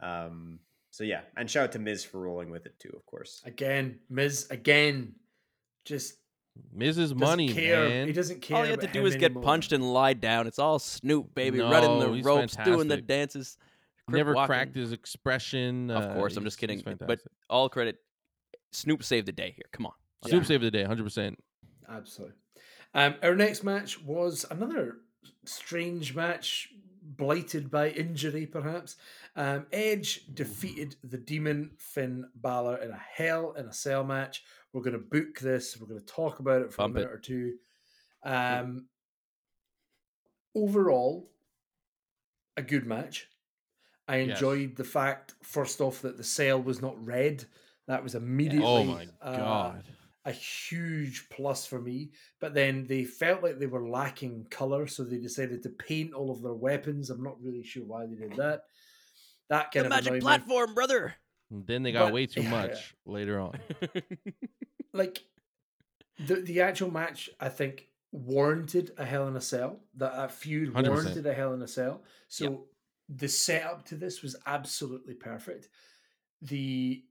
[0.00, 0.58] Um,
[0.90, 3.42] so yeah, and shout out to Miz for rolling with it too, of course.
[3.44, 5.14] again, Miz again,
[5.84, 6.14] just
[6.76, 6.96] Mrs.
[6.96, 7.88] doesn't Money, care.
[7.88, 8.06] man.
[8.06, 8.58] He doesn't care.
[8.58, 10.46] All you had to do him is get punched and lie down.
[10.46, 13.56] It's all Snoop, baby, running the he's ropes, doing the dances.
[14.08, 14.46] Never walking.
[14.48, 15.90] cracked his expression.
[15.90, 16.82] Of uh, course, I'm just kidding.
[16.98, 17.96] But all credit,
[18.72, 19.66] Snoop saved the day here.
[19.72, 19.92] Come on.
[20.26, 21.02] Snoop saved the day, 100.
[21.04, 21.38] percent
[21.88, 22.36] Absolutely.
[22.94, 24.98] Um, our next match was another
[25.44, 26.68] strange match,
[27.02, 28.96] blighted by injury, perhaps.
[29.36, 34.44] Um, Edge defeated the Demon Finn Balor in a Hell in a Cell match.
[34.72, 35.78] We're going to book this.
[35.78, 37.02] We're going to talk about it for Bump a it.
[37.02, 37.54] minute or two.
[38.24, 38.86] Um,
[40.54, 41.30] overall,
[42.56, 43.28] a good match.
[44.08, 44.36] I Yes.
[44.36, 47.46] enjoyed the fact, first off, that the cell was not red.
[47.88, 49.84] That was immediately Oh my uh, god.
[50.24, 52.10] a huge plus for me.
[52.40, 56.30] But then they felt like they were lacking color, so they decided to paint all
[56.30, 57.10] of their weapons.
[57.10, 58.62] I'm not really sure why they did that.
[59.48, 60.20] That kind the of magic annoyed me.
[60.20, 61.14] platform, brother.
[61.50, 62.66] And then they got But- way too yeah, yeah.
[62.68, 63.58] much later on.
[64.92, 65.22] like
[66.26, 69.80] the the actual match, I think warranted a Hell in a Cell.
[69.96, 70.88] That, that feud 100%.
[70.88, 72.02] warranted a Hell in a Cell.
[72.28, 72.66] So
[73.08, 75.68] the setup to this was absolutely perfect.
[76.42, 77.04] The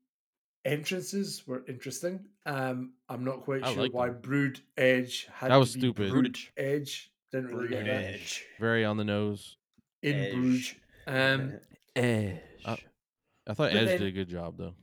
[0.65, 2.26] entrances were interesting.
[2.45, 4.19] Um, I'm not quite I sure like why them.
[4.21, 6.10] Brood Edge had That was to be stupid.
[6.12, 7.12] Brood Edge.
[7.32, 8.45] Didn't really Brood get that Edge.
[8.60, 9.58] Very on the nose.
[10.02, 10.62] in Brood
[11.08, 11.54] Um,
[11.95, 12.38] Edge.
[12.65, 12.76] Uh,
[13.47, 14.76] I thought But Edge then- did a good job though.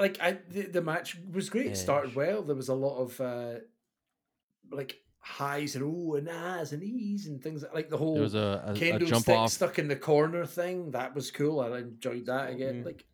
[0.00, 1.66] like I the, the match was great.
[1.66, 2.42] It started well.
[2.42, 3.54] There was a lot of uh
[4.70, 8.34] like highs and oh and ahs and e's and things like the whole There was
[8.34, 9.50] a, a, a jump candlestick off.
[9.50, 10.90] stuck in the corner thing.
[10.90, 11.60] That was cool.
[11.60, 12.82] I enjoyed that again.
[12.82, 12.86] Mhm.
[12.86, 13.04] Like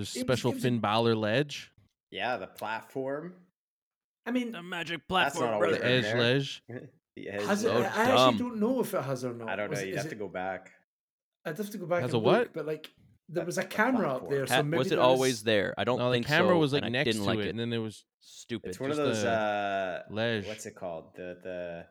[0.00, 1.70] There's it special it was a- Finn Balor ledge.
[2.10, 3.34] Yeah, the platform.
[4.26, 5.76] I mean, the magic That's platform, not brother.
[5.78, 6.62] The edge ledge.
[7.16, 7.70] The edge has it?
[7.70, 7.92] I ledge.
[7.94, 8.08] Dumb.
[8.08, 9.48] actually don't know if it has or not.
[9.48, 9.70] I don't know.
[9.70, 10.70] Was- You'd is have to go back.
[11.44, 12.38] I'd have to go back Has and a what?
[12.40, 12.90] look, but like
[13.28, 14.46] there was a the camera up there.
[14.46, 15.74] So maybe was it there always there?
[15.76, 17.80] I don't No, the camera so, was like next to like it, and then there
[17.80, 18.68] was Stupid.
[18.70, 19.24] It's one of those.
[19.24, 20.46] uh ledge.
[20.46, 21.14] What's it called?
[21.16, 21.86] The the.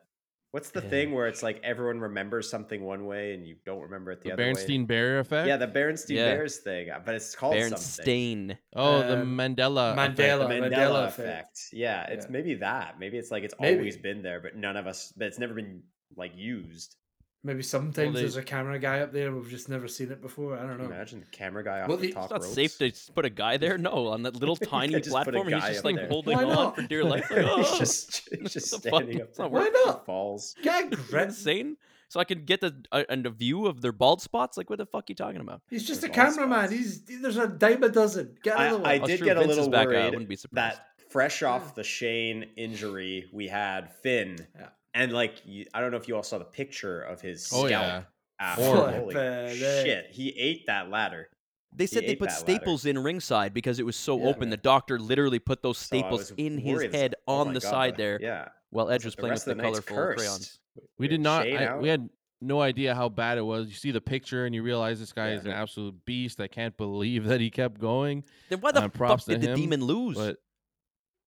[0.52, 0.90] What's the Edge.
[0.90, 4.30] thing where it's like everyone remembers something one way and you don't remember it the,
[4.30, 4.48] the other way?
[4.52, 5.46] Bernstein Bear effect.
[5.46, 6.24] Yeah, the Bernstein yeah.
[6.34, 8.48] Bears thing, but it's called something.
[8.48, 8.58] Berenstain.
[8.74, 9.92] oh, the Um, Mandela.
[9.92, 10.18] effect.
[10.18, 10.48] Mandela.
[10.48, 11.18] Mandela, Mandela effect.
[11.20, 11.60] effect.
[11.72, 12.32] Yeah, it's Yeah.
[12.32, 12.98] maybe that.
[12.98, 13.78] Maybe it's like it's Maybe.
[13.78, 15.12] always been there, but none of us.
[15.16, 15.82] But it's never been
[16.16, 16.96] like used.
[17.42, 20.56] Maybe sometimes they- there's a camera guy up there we've just never seen it before.
[20.58, 20.84] I don't know.
[20.84, 22.54] imagine the camera guy off Well, the the- top It's not ropes?
[22.54, 23.78] safe to put a guy there.
[23.78, 26.08] No, on that little tiny just put a platform, he's just like there.
[26.08, 27.30] holding on for dear life.
[27.30, 29.00] Like, he's "Oh, just he's just what the fuck?
[29.00, 29.60] standing up It's not there.
[29.60, 29.82] Why working.
[29.86, 30.06] not?
[30.06, 30.54] Falls.
[30.62, 31.28] Get Is that grip.
[31.28, 31.76] insane?
[32.08, 34.56] So I can get the uh, and a view of their bald spots.
[34.56, 35.62] Like, what the fuck are you talking about?
[35.70, 36.66] He's just a cameraman.
[36.68, 36.72] spots.
[36.72, 38.36] He's there's a dime a dozen.
[38.42, 38.90] Get I, another one.
[38.90, 40.76] I Oh, did true, get a Vince is little back, I worried wouldn't be surprised.
[40.78, 44.66] that fresh off the Shane injury, we had Finn, Yeah.
[44.94, 47.66] And like you, I don't know if you all saw the picture of his Oh,
[47.66, 47.70] scalp.
[47.86, 48.02] yeah.
[48.38, 48.64] after.
[48.64, 48.98] Horrible.
[49.12, 49.14] Holy
[49.56, 50.06] shit!
[50.10, 51.28] He ate that ladder.
[51.72, 52.52] They said they put that ladder.
[52.56, 54.26] staples in ringside because it was so Yeah.
[54.28, 54.50] open.
[54.50, 57.70] The doctor literally put those staples was in his head Oh on my the God,
[57.70, 60.18] side there, Yeah, while Edge was was like, playing with rest the colorful cursed.
[60.18, 60.60] crayons.
[60.98, 61.46] We did not.
[61.46, 62.08] I, we had
[62.40, 63.68] no idea how bad it was.
[63.68, 65.36] You see the picture and you realize this guy Yeah.
[65.36, 66.40] is an absolute beast.
[66.40, 68.24] I can't believe that he kept going.
[68.48, 70.16] Then why the um, props fuck to did the demon lose?
[70.16, 70.38] But,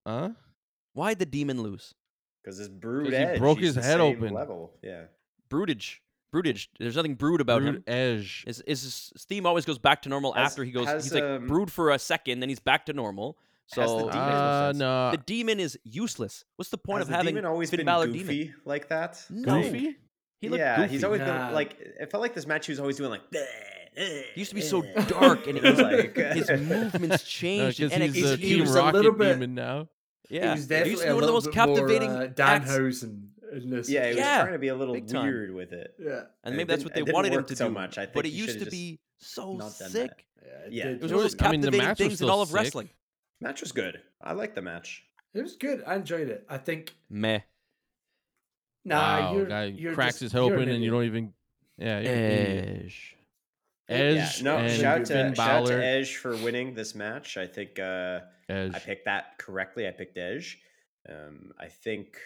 [0.07, 0.31] huh?
[0.93, 1.93] Why the demon lose?
[2.43, 4.33] Because his brood 'Cause he broke his head open.
[4.33, 5.03] Level, yeah.
[5.49, 6.01] Broodage,
[6.31, 6.69] broodage.
[6.79, 7.83] There's nothing brood about Brood him.
[7.87, 8.43] Edge.
[8.45, 10.87] His, his his theme always goes back to normal Has- after he goes.
[10.87, 13.37] has, he's like um, brood for a second, then he's back to normal.
[13.75, 15.11] has the So demon- Uh, no.
[15.11, 16.43] the demon is useless.
[16.55, 18.55] What's the point Has of the having demon always Finn been Balor goofy demon?
[18.65, 19.23] like that?
[19.29, 19.61] No.
[19.61, 19.95] Goofy?
[20.41, 20.89] He looked yeah, goofy.
[20.89, 21.45] he's always Nah.
[21.47, 21.77] been like.
[21.79, 23.21] It felt like this match he was always doing like.
[23.95, 27.79] He used to be so dark, and it was like his movements No, changed.
[27.79, 28.29] in because he's NXT.
[28.31, 29.87] the he was a little bit- demon now.
[30.29, 32.33] Yeah, he was definitely used to be one of the most bit more, captivating uh,
[32.37, 32.71] acts.
[32.71, 33.89] Danhausen in this.
[33.89, 35.25] Yeah, he was Yeah, trying to be a little big time.
[35.25, 35.93] weird with it.
[35.99, 36.09] yeah.
[36.11, 37.73] and and maybe it that's what they wanted him work to so do.
[37.73, 37.97] much.
[37.97, 39.91] I think but it used to be so not done that.
[39.91, 40.25] sick.
[40.41, 40.85] Yeah, it Yeah.
[40.87, 42.55] It was one of was- those I mean, the captivating things in all of sick.
[42.57, 42.89] wrestling.
[43.41, 44.01] Match was good.
[44.21, 45.03] I like the match.
[45.33, 45.83] It was good.
[45.85, 46.45] I enjoyed it.
[46.49, 46.93] I think.
[47.09, 47.39] Meh.
[48.85, 48.95] Nah,
[49.31, 51.33] wow, you're, guy you're cracks just, his head you're an and you don't even.
[51.77, 52.81] Yeah, you're an idiot.
[52.85, 53.15] Edge.
[53.89, 57.37] Edge yeah, no, and shout to shout to Edge for winning this match.
[57.37, 58.73] I think uh, Edge.
[58.75, 59.87] I picked that correctly.
[59.87, 60.59] I picked Edge.
[61.09, 62.17] Um, I think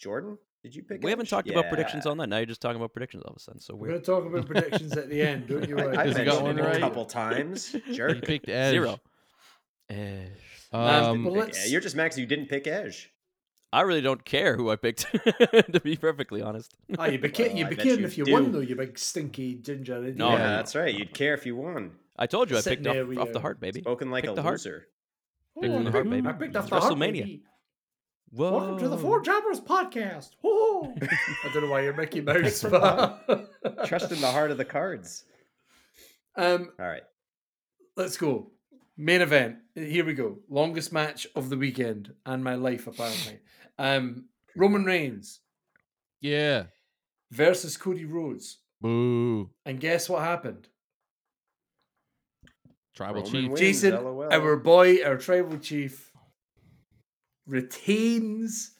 [0.00, 0.38] Jordan.
[0.62, 1.02] Did you pick?
[1.02, 1.30] We haven't Edge?
[1.30, 2.28] talked about predictions on that.
[2.28, 3.60] Now you're just talking about predictions all of a sudden.
[3.60, 4.04] So We're weird.
[4.04, 5.78] gonna talk about predictions at the end, don't you?
[5.78, 5.96] I, worry.
[5.96, 7.76] I Has he mentioned got one it a couple times.
[7.92, 8.14] Jerk.
[8.16, 8.72] He picked Edge.
[8.72, 8.98] Zero.
[9.88, 10.30] Edge.
[10.72, 12.18] Um, well, Pick- let's- You're just Max.
[12.18, 13.10] You didn't pick Edge.
[13.72, 16.72] I really don't care who I picked, to be perfectly honest.
[16.98, 18.32] Ah, you became Well, you I bet became you if you do.
[18.32, 20.16] won though, you big stinky ginger idiot.
[20.16, 20.50] No, yeah, no, no.
[20.56, 20.94] that's right.
[20.94, 21.90] You'd care if you won.
[22.16, 23.80] I told you I picked off, off the heart, baby.
[23.80, 24.54] Spoken like Pick a the heart.
[24.54, 24.86] loser.
[25.60, 26.28] Picked from the I heart, picked- baby.
[26.28, 27.12] I picked off the heart, WrestleMania.
[27.12, 27.42] baby.
[28.30, 28.50] Whoa.
[28.52, 30.30] Welcome to the Four Jobbers podcast.
[30.44, 33.48] Oh, I don't know why you're Mickey Mouse, but
[33.86, 35.24] Trust in the heart of the cards.
[36.36, 37.04] um, All right.
[37.96, 38.50] let's go.
[38.98, 39.56] Main event.
[39.74, 40.38] Here we go.
[40.50, 43.38] Longest match of the weekend and my life apparently.
[43.78, 45.40] Um, Roman Reigns
[46.20, 46.64] yeah.
[47.30, 49.50] versus Cody Rhodes, Boo.
[49.64, 50.68] and guess what happened?
[52.96, 53.48] Tribal Roman Chief.
[53.50, 54.32] wins, Jason, LOL.
[54.32, 56.10] our boy, our tribal chief,
[57.46, 58.72] retains,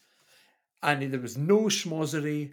[0.83, 2.52] and there was no schmozzery.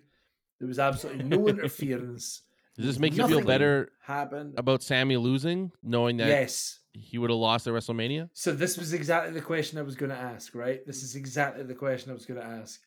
[0.59, 2.41] There was absolutely no interference.
[2.75, 4.55] Does this make you feel better Happened.
[4.57, 6.79] about Sami losing, knowing that Yes.
[6.93, 8.29] he would have lost at WrestleMania?
[8.33, 10.55] So this was exactly the question I was going to ask.
[10.55, 10.85] Right.
[10.85, 12.79] This is exactly the question I was going to ask.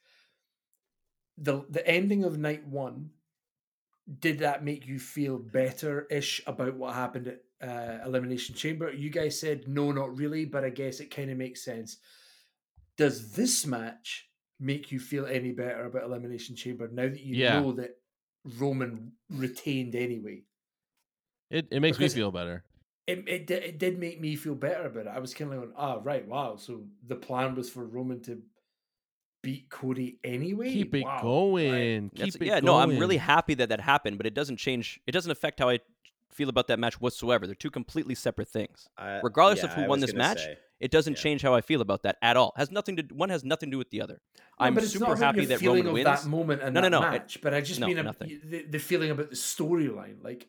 [1.39, 3.11] the The ending of night one.
[4.21, 8.93] Did that make you feel better ish about what happened at uh, Elimination Chamber.
[8.93, 11.99] You guys said no, not really, but I guess it kind of makes sense.
[12.97, 17.61] Does this match make you feel any better about Elimination Chamber now that you Yeah.
[17.61, 17.91] know that
[18.59, 20.43] Roman retained anyway?
[21.51, 22.65] It it makes Because- me feel better.
[23.07, 25.13] It, it, di- it did make me feel better about it.
[25.15, 26.57] I was kind of like, ah, right, wow.
[26.57, 28.43] So the plan was for Roman to
[29.45, 30.73] beat Cody anyway.
[30.73, 32.09] Keep it Wow, going.
[32.09, 32.65] That's- Keep it yeah, going.
[32.65, 34.99] no, I'm really happy that that happened, but it doesn't change.
[35.07, 35.79] It doesn't affect how I
[36.37, 37.47] feel about that match whatsoever.
[37.47, 38.89] They're two completely separate things.
[38.97, 41.23] I- Regardless of who I won this match, say, It doesn't Yeah.
[41.23, 42.53] change how I feel about that at all.
[42.57, 44.21] Has nothing to one has nothing to do with the other.
[44.61, 46.23] No, I'm super not about happy your that feeling Roman of wins.
[46.23, 48.03] that moment and No, no, that no, it- match, but I just no, mean a,
[48.03, 48.41] nothing.
[48.45, 50.23] the, the feeling about the storyline.
[50.23, 50.49] Like,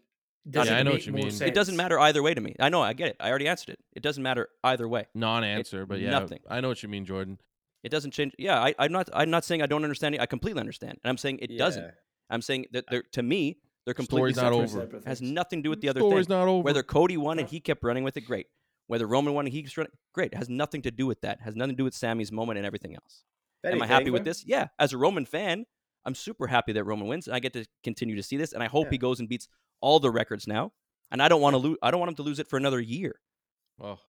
[0.49, 1.31] does Yeah, it I know make what you more mean.
[1.31, 1.47] sense?
[1.49, 2.55] It doesn't matter either way to me.
[2.59, 3.15] I know, I get it.
[3.21, 3.79] I already answered it.
[3.93, 5.07] It doesn't matter either way.
[5.15, 6.39] non-answer, but yeah, nothing.
[6.49, 7.39] I know what you mean, Jordan.
[7.83, 8.33] It doesn't change.
[8.37, 9.07] Yeah, I, I'm not.
[9.13, 10.19] I'm not saying I don't understand it.
[10.19, 11.89] I completely understand, and I'm saying it doesn't.
[12.29, 14.81] I'm saying that they're to me they're completely Story's not separate.
[14.83, 14.85] over.
[14.97, 16.35] Separate Has nothing to do with the other Story's thing.
[16.37, 16.61] not over.
[16.65, 18.47] Whether Cody won and he kept running with it, great.
[18.87, 20.33] Whether Roman won and he keeps running, great.
[20.33, 21.37] It has nothing to do with that.
[21.39, 23.23] It has nothing to do with Sami's moment and everything else.
[23.63, 24.45] If Am I happy anything- with this?
[24.45, 24.67] Yeah.
[24.77, 25.65] As a Roman fan,
[26.05, 28.51] I'm super happy that Roman wins, and I get to continue to see this.
[28.51, 29.47] And I hope he goes and beats
[29.79, 30.73] all the records now.
[31.11, 31.77] And I don't want to lose.
[31.81, 33.15] I don't want him to lose it for another year.
[33.81, 33.99] oh,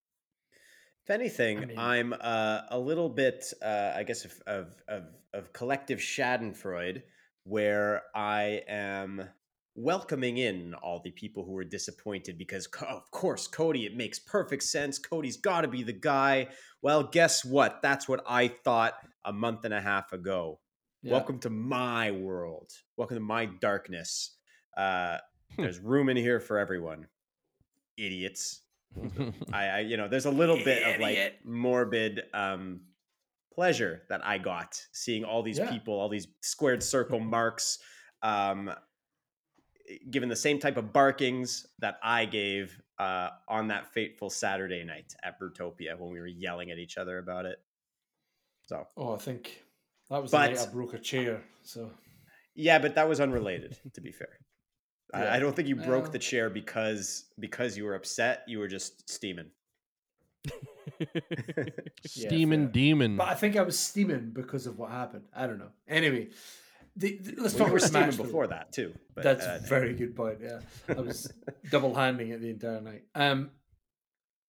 [1.05, 5.05] If anything, I mean- I'm uh, a little bit, uh, I guess, of, of, of,
[5.33, 7.03] of collective Schadenfreude,
[7.45, 9.29] where I am
[9.83, 14.65] welcoming in all the people who were disappointed because, of course, Cody, it makes perfect
[14.65, 14.99] sense.
[14.99, 16.49] Cody's got to be the guy.
[16.83, 17.81] Well, guess what?
[17.83, 20.59] That's what I thought a month and a half ago.
[21.03, 21.13] Yeah.
[21.13, 22.73] Welcome to my world.
[22.97, 24.37] Welcome to my darkness.
[24.77, 25.19] Uh,
[25.57, 25.63] Hmm.
[25.63, 27.07] there's room in here for everyone.
[27.97, 28.61] Idiots.
[29.53, 32.81] I, I you know, there's a little bit of like morbid um
[33.55, 35.71] pleasure that I got seeing all these Yeah.
[35.71, 37.79] people, all these squared circle marks,
[38.23, 38.71] um,
[40.11, 45.15] given the same type of barkings that I gave uh, on that fateful Saturday night
[45.23, 47.59] at Brutopia when we were yelling at each other about it.
[48.67, 49.63] So Oh, I think
[50.11, 51.43] that was But- the night I broke a chair.
[51.63, 51.91] So
[52.55, 53.77] yeah, but that was unrelated.
[53.95, 54.39] to be fair,
[55.15, 55.21] Yeah.
[55.33, 58.43] I, I don't think you broke Well- the chair because because you were upset.
[58.47, 59.51] You were just steaming.
[62.07, 62.73] steaming fair.
[62.73, 63.17] demon.
[63.17, 65.25] But I think I was steaming because of what happened.
[65.35, 65.71] I don't know.
[65.87, 66.29] Anyway,
[66.99, 68.95] the, the- let's Well, talk about the steaming before that too.
[69.15, 70.39] But, That's uh, a very good point.
[70.43, 71.33] Yeah, I was
[71.71, 73.05] double handing it the entire night.
[73.15, 73.51] Um,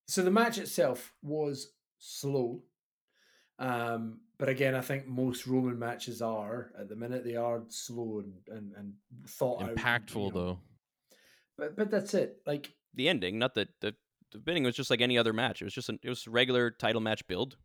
[0.07, 2.63] so the match itself was slow,
[3.59, 7.23] um, but again, I think most Roman matches are at the minute.
[7.23, 8.93] They are slow and and, and
[9.27, 10.39] thought out, Impactful you know.
[10.45, 10.59] though.
[11.57, 12.37] But but that's it.
[12.45, 13.93] Like the ending, not the the
[14.31, 15.61] the beginning was just like any other match.
[15.61, 17.57] It was just an, it was regular title match build,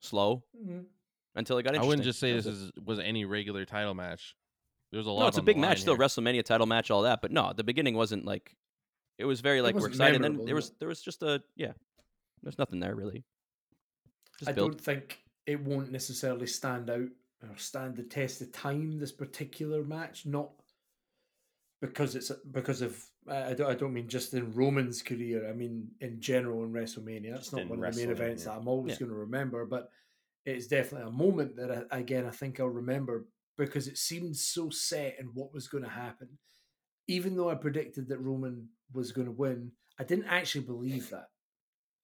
[0.00, 0.84] slow mm,
[1.34, 2.64] until it got I wouldn't just say this was it.
[2.66, 4.34] is was any regular title match.
[4.92, 5.22] There's a lot.
[5.22, 5.96] No, it's a on the big line match still.
[5.96, 7.20] WrestleMania title match, all that.
[7.20, 8.54] But no, the beginning wasn't like.
[9.18, 10.24] It was very like we're excited.
[10.24, 11.72] And then there was there was just a yeah.
[12.42, 13.24] There's nothing there really.
[14.38, 14.72] Just I build.
[14.72, 17.08] don't think it won't necessarily stand out
[17.42, 18.98] or stand the test of time.
[18.98, 20.50] This particular match, not
[21.80, 25.48] because it's because of I I don't, I don't mean just in Roman's career.
[25.48, 27.32] I mean in general in WrestleMania.
[27.32, 28.52] That's Just not in one of the main events yeah.
[28.52, 29.00] that I'm always Yeah.
[29.00, 29.90] going to remember, but
[30.44, 33.26] it's definitely a moment that I, again I think I'll remember
[33.56, 36.28] because it seemed so set in what was going to happen.
[37.06, 41.26] Even though I predicted that Roman was going to win, I didn't actually believe that.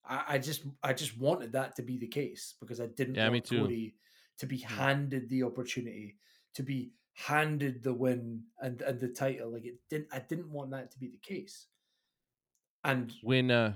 [0.05, 3.29] I, I just I just wanted that to be the case because I didn't Yeah,
[3.29, 3.47] want.
[3.49, 3.95] Cody
[4.39, 6.17] to be handed the opportunity
[6.55, 9.53] to be handed the win and and the title.
[9.53, 11.67] Like it didn't I didn't want that to be the case.
[12.85, 13.75] And When uh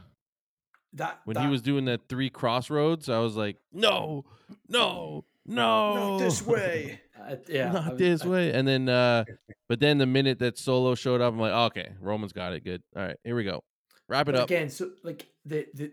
[0.94, 4.24] that when that, he was doing that three Cross Rhodes, I was like, no,
[4.68, 7.00] no, no, Not this way.
[7.20, 8.52] I- yeah, I not was- this I- way.
[8.52, 9.24] And then, uh
[9.68, 12.64] but then the minute that Solo showed up, I'm like, okay, Roman's got it.
[12.64, 12.82] Good.
[12.96, 13.62] All right, here we go.
[14.08, 14.44] Wrap it up.
[14.50, 15.92] again, so like the the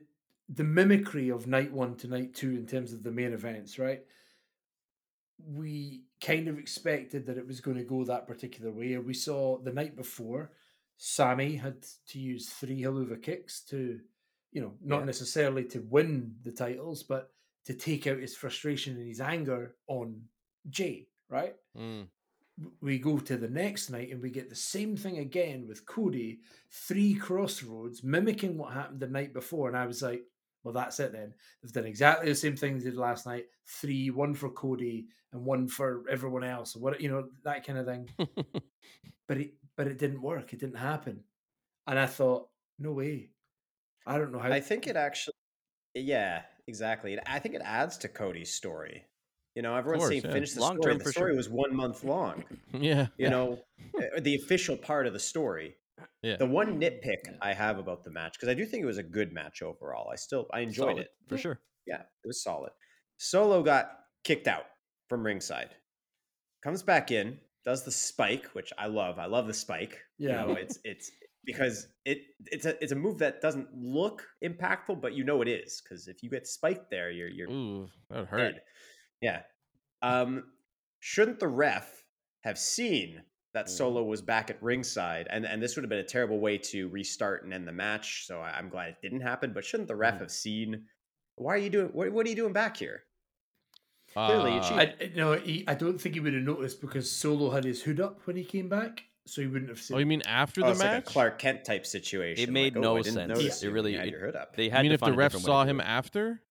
[0.49, 4.01] the mimicry of night one to night two in terms of the main events, right?
[5.43, 8.95] We kind of expected that it was going to go that particular way.
[8.97, 10.51] We saw the night before,
[10.97, 11.77] Sami had
[12.09, 14.01] to use three Helluva kicks to,
[14.51, 15.05] you know, not Yeah.
[15.05, 17.31] necessarily to win the titles, but
[17.65, 20.27] to take out his frustration and his anger on
[20.69, 21.55] Jey, right?
[21.77, 22.07] Mm.
[22.81, 26.41] we go to the next night and we get the same thing again with Cody,
[26.69, 29.67] three Cross Rhodes, mimicking what happened the night before.
[29.67, 30.23] And I was like,
[30.63, 31.33] well, that's it then.
[31.63, 33.45] They've done exactly the same thing they did last night.
[33.65, 36.75] Three, one for Cody and one for everyone else.
[36.75, 38.09] What you know, that kind of thing.
[39.27, 40.51] But it but it didn't work.
[40.53, 41.23] It didn't happen.
[41.87, 43.29] And I thought, no way.
[44.05, 45.33] I don't know how I think it actually,
[45.93, 47.17] yeah, exactly.
[47.25, 49.05] I think it adds to Cody's story.
[49.55, 50.31] You know, everyone's course, saying yeah.
[50.31, 50.97] finish the Long story.
[50.97, 51.37] The story sure.
[51.37, 52.43] was one month long.
[52.73, 53.07] yeah.
[53.17, 53.59] You know,
[53.97, 55.75] uh, the official part of the story.
[56.23, 56.37] Yeah.
[56.37, 57.17] The one nitpick.
[57.41, 60.09] I have about the match because I do think it was a good match overall.
[60.11, 61.09] I still I enjoyed Solid, it.
[61.27, 61.59] for sure.
[61.85, 62.71] Yeah, it was solid.
[63.17, 63.91] Solo got
[64.23, 64.65] kicked out
[65.09, 65.69] from ringside.
[66.63, 69.19] Comes back in, does the spike, which I love.
[69.19, 69.99] I love the spike.
[70.17, 70.45] You Yeah.
[70.45, 71.11] know, it's it's
[71.45, 75.47] because it it's a it's a move that doesn't look impactful, but you know it
[75.47, 78.37] is because if you get spiked there, you're you're Ooh, that hurt.
[78.53, 78.61] dead.
[79.21, 79.41] Yeah.
[80.01, 80.43] Um,
[80.99, 82.03] shouldn't the ref
[82.43, 83.21] have seen
[83.53, 83.69] that Mm.
[83.69, 86.87] Solo was back at ringside, and and this would have been a terrible way to
[86.89, 88.25] restart and end the match.
[88.27, 89.51] So I, I'm glad it didn't happen.
[89.53, 90.19] But shouldn't the ref Mm.
[90.21, 90.85] have seen?
[91.35, 91.87] Why are you doing?
[91.87, 93.03] What, what are you doing back here?
[94.13, 95.13] Clearly, you Uh, cheated.
[95.13, 97.99] I, no, he, I don't think he would have noticed because Solo had his hood
[98.01, 99.95] up when he came back, so he wouldn't have oh, seen.
[99.97, 100.93] oh, you mean after Oh, the it's match?
[100.93, 102.43] like a Clark Kent type situation.
[102.43, 103.15] It made like, oh, no oh, sense.
[103.15, 104.55] notice It really- you had it- your hood up.
[104.55, 106.41] They You had mean if the find ref saw him after?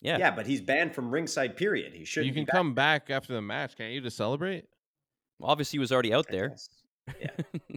[0.00, 0.18] Yeah.
[0.18, 1.56] Yeah, but he's banned from ringside.
[1.56, 1.94] Period.
[1.94, 2.26] He should.
[2.26, 4.64] you can come back after the match, can't you, to celebrate?
[5.40, 6.56] Obviously, he was already out there.
[7.20, 7.30] Yeah.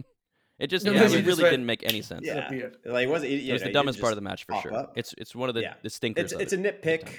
[0.58, 2.22] it just No, yeah, it he just really didn't make any sense.
[2.24, 2.34] Yeah.
[2.48, 2.76] Disappeared.
[2.84, 3.28] Like, was it?
[3.30, 4.74] It was the dumbest part of the match for sure.
[4.74, 4.92] up.
[4.96, 5.74] It's it's one of the, Yeah.
[5.82, 6.32] the stinkers.
[6.32, 7.14] It's it's a nitpick, time.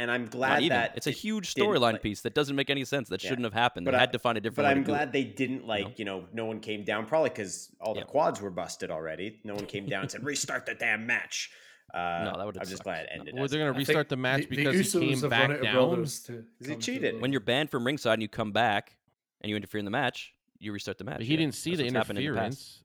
[0.00, 0.76] And I'm Not glad even.
[0.76, 3.08] that it's a it huge storyline like- piece that doesn't make any sense.
[3.08, 3.28] That Yeah.
[3.30, 3.84] shouldn't have happened.
[3.84, 5.12] But They I- had to find a different But way I'm to glad it.
[5.12, 5.92] they didn't like know?
[5.96, 8.08] you know no one came down probably because all the Yep.
[8.08, 9.40] quads were busted already.
[9.44, 11.50] No one came down and said restart the damn match.
[11.92, 12.84] Uh, No, that would've I'm just sucked.
[12.84, 13.34] glad it ended.
[13.36, 15.62] Or as they're gonna restart the match the- the because he came back out of
[15.62, 15.74] down.
[15.94, 17.20] bronze to he cheated.
[17.20, 18.96] When you're banned from ringside and you come back
[19.40, 21.16] and you interfere in the match, you restart the match.
[21.18, 21.38] But he yeah.
[21.40, 22.84] didn't see That's the what's in the interference.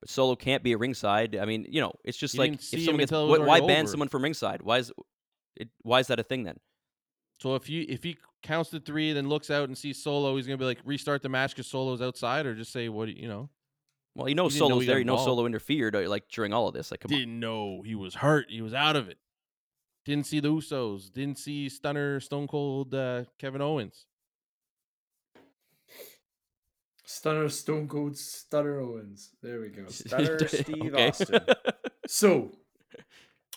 [0.00, 1.36] But Solo can't be at ringside.
[1.36, 3.46] I mean, you know, it's just He like if someone gets until it was wh-
[3.48, 4.60] why ban someone from ringside?
[4.62, 4.92] Why is
[5.56, 5.68] it?
[5.82, 6.58] Why is that a thing then?
[7.40, 10.46] So if you if he counts to three, then looks out and sees Solo, he's
[10.46, 13.28] gonna be like restart the match because Solo's outside, or just say what you you
[13.28, 13.50] know
[14.14, 14.98] Well, you know, He didn't know Solo's he there.
[14.98, 15.16] You know.
[15.16, 16.90] Solo interfered uh, like during all of this.
[16.90, 17.18] Like, come on.
[17.18, 19.18] didn't know he was hurt, he was out of it.
[20.04, 24.06] Didn't see the Usos, didn't see Stunner, Stone Cold, uh, Kevin Owens.
[27.04, 29.30] Stunner Stone Cold Stunner Owens.
[29.42, 29.84] There we go.
[29.88, 31.40] Stunner Steve Austin.
[32.08, 32.50] So,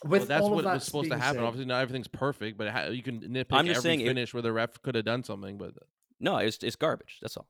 [0.05, 1.35] with Well, that's what that was supposed to happen.
[1.39, 4.07] said- Obviously, not everything's perfect, but ha- you can nitpick I'm just every saying it-
[4.07, 5.57] finish where the ref could have done something.
[5.57, 5.73] But
[6.19, 7.17] no, it's it's garbage.
[7.21, 7.47] That's all.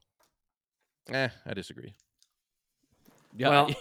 [1.10, 1.94] eh, I disagree.
[3.38, 3.72] Yeah, Well-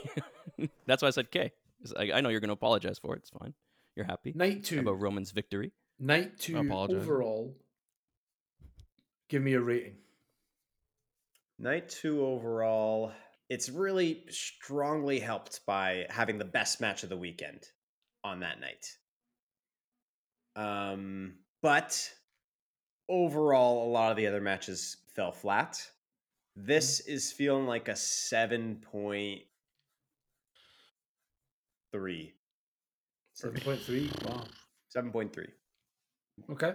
[0.86, 1.52] that's why I said K.
[1.82, 3.18] 'Cause I, I know you're going to apologize for it.
[3.18, 3.54] It's fine.
[3.94, 4.80] You're happy Night two.
[4.80, 5.72] about Roman's victory.
[5.98, 7.02] Night two apologize.
[7.02, 7.54] overall.
[9.28, 9.96] Give me a rating.
[11.58, 13.12] Night two overall.
[13.48, 17.62] It's really strongly helped by having the best match of the weekend
[18.24, 18.96] on that night.
[20.56, 22.10] Um, but
[23.08, 25.86] overall, a lot of the other matches fell flat.
[26.56, 29.42] This is feeling like a seven point
[31.92, 32.32] three.
[33.34, 34.10] Seven point three.
[34.24, 34.44] Wow.
[34.88, 35.48] Seven point three.
[36.50, 36.74] Okay.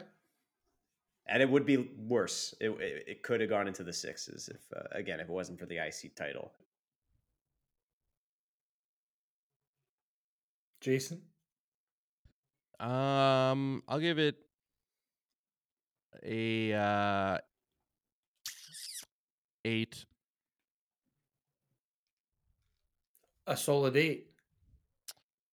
[1.28, 2.56] And it would be worse.
[2.60, 5.60] It, it, it could have gone into the sixes if, uh, again, if it wasn't
[5.60, 6.52] for the IC title.
[10.82, 11.22] Jason.
[12.80, 14.36] Um, I'll give it
[16.26, 17.38] a uh,
[19.66, 20.06] eight.
[23.48, 24.28] A solid eight.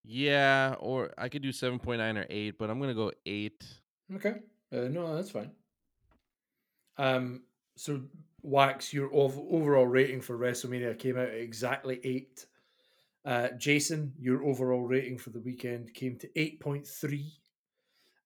[0.04, 3.64] Yeah, or I could do seven point nine or eight, but I'm gonna go eight.
[4.14, 4.36] Okay.
[4.72, 5.50] Uh, no, that's fine.
[6.98, 7.42] Um.
[7.78, 8.00] So,
[8.42, 12.46] Wax, your ov- overall rating for WrestleMania came out at exactly eight.
[13.26, 17.32] Uh, Jason, your overall rating for the weekend came to eight point three.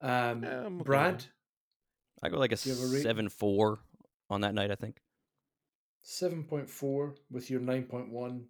[0.03, 1.25] Um, Yeah, I'm okay with Brad.
[2.23, 3.03] I go like a Do you have a rating?
[3.03, 3.81] seven four
[4.29, 4.71] on that night.
[4.71, 5.01] I think
[6.03, 8.45] seven point four with your nine point one.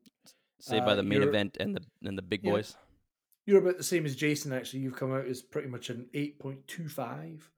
[0.60, 2.50] saved by Uh, the main event and the and the big Yeah.
[2.52, 2.76] boys.
[3.46, 4.52] You're about the same as Jason.
[4.52, 7.48] Actually, you've come out as pretty much an eight point two five.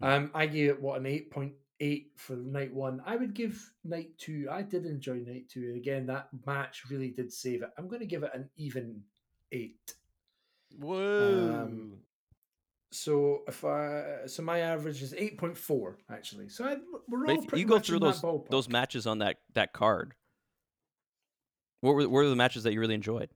[0.00, 3.02] Um, I gave it what an eight point eight for night one.
[3.06, 4.48] I would give night two.
[4.50, 5.74] I did enjoy night two.
[5.76, 7.70] Again, that match really did save it.
[7.78, 9.02] I'm going to give it an even
[9.52, 9.94] eight.
[10.74, 11.88] Um, Whoa.
[12.90, 16.48] So if I so my average is eight point four actually.
[16.48, 16.76] So I,
[17.08, 20.14] we're all pretty you go much through those those matches on that that card,
[21.80, 23.28] what were what were the matches that you really enjoyed?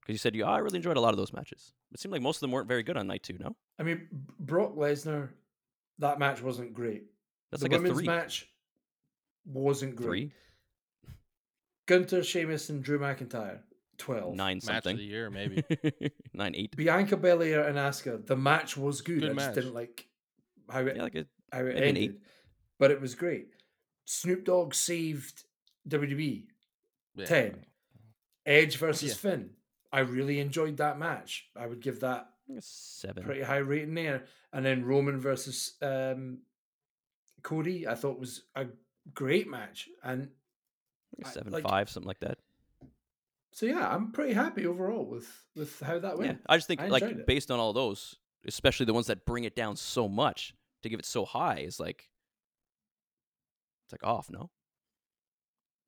[0.00, 1.72] Because you said you, oh, I really enjoyed a lot of those matches.
[1.92, 3.36] It seemed like most of them weren't very good on night two.
[3.38, 4.06] No, I mean,
[4.38, 5.30] Brock Lesnar,
[5.98, 7.04] that match wasn't great.
[7.50, 8.48] That's the like a women's three, match
[9.44, 10.06] wasn't great.
[10.06, 10.32] three,
[11.86, 13.60] Gunther, Sheamus, and Drew McIntyre,
[13.98, 14.34] twelve.
[14.34, 15.62] nine Match of something, the year, maybe.
[16.34, 16.76] nine eight.
[16.76, 19.20] Bianca Belair and Asuka, the match was good.
[19.20, 20.06] Good I just didn't like
[20.68, 22.20] how it Yeah, like a, how it maybe ended,
[22.78, 23.48] but it was great.
[24.04, 25.44] Snoop Dogg saved
[25.88, 26.44] WWE
[27.14, 27.24] Yeah.
[27.26, 27.64] ten.
[28.44, 29.14] Edge versus Yeah.
[29.14, 29.50] Finn.
[29.92, 31.48] I really enjoyed that match.
[31.56, 33.24] I would give that a seven.
[33.24, 34.24] pretty high rating there.
[34.52, 36.38] And then Roman versus um,
[37.46, 38.66] Cody, I thought was a
[39.14, 39.88] great match.
[40.02, 40.30] And
[41.16, 42.38] like a I- seven like- five, something like that.
[43.52, 46.40] so yeah, I'm pretty happy overall with with how that Yeah, went.
[46.48, 47.24] I just think I like it.
[47.26, 48.16] based on all those,
[48.46, 51.78] especially the ones that bring it down so much to give it so high is
[51.78, 52.10] like
[53.84, 54.28] it's like off.
[54.28, 54.50] No,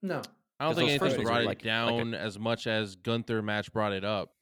[0.00, 0.22] No,
[0.60, 3.42] I don't 'Cause think anything brought it like- like a- down as much as Gunther
[3.42, 4.36] match brought it up.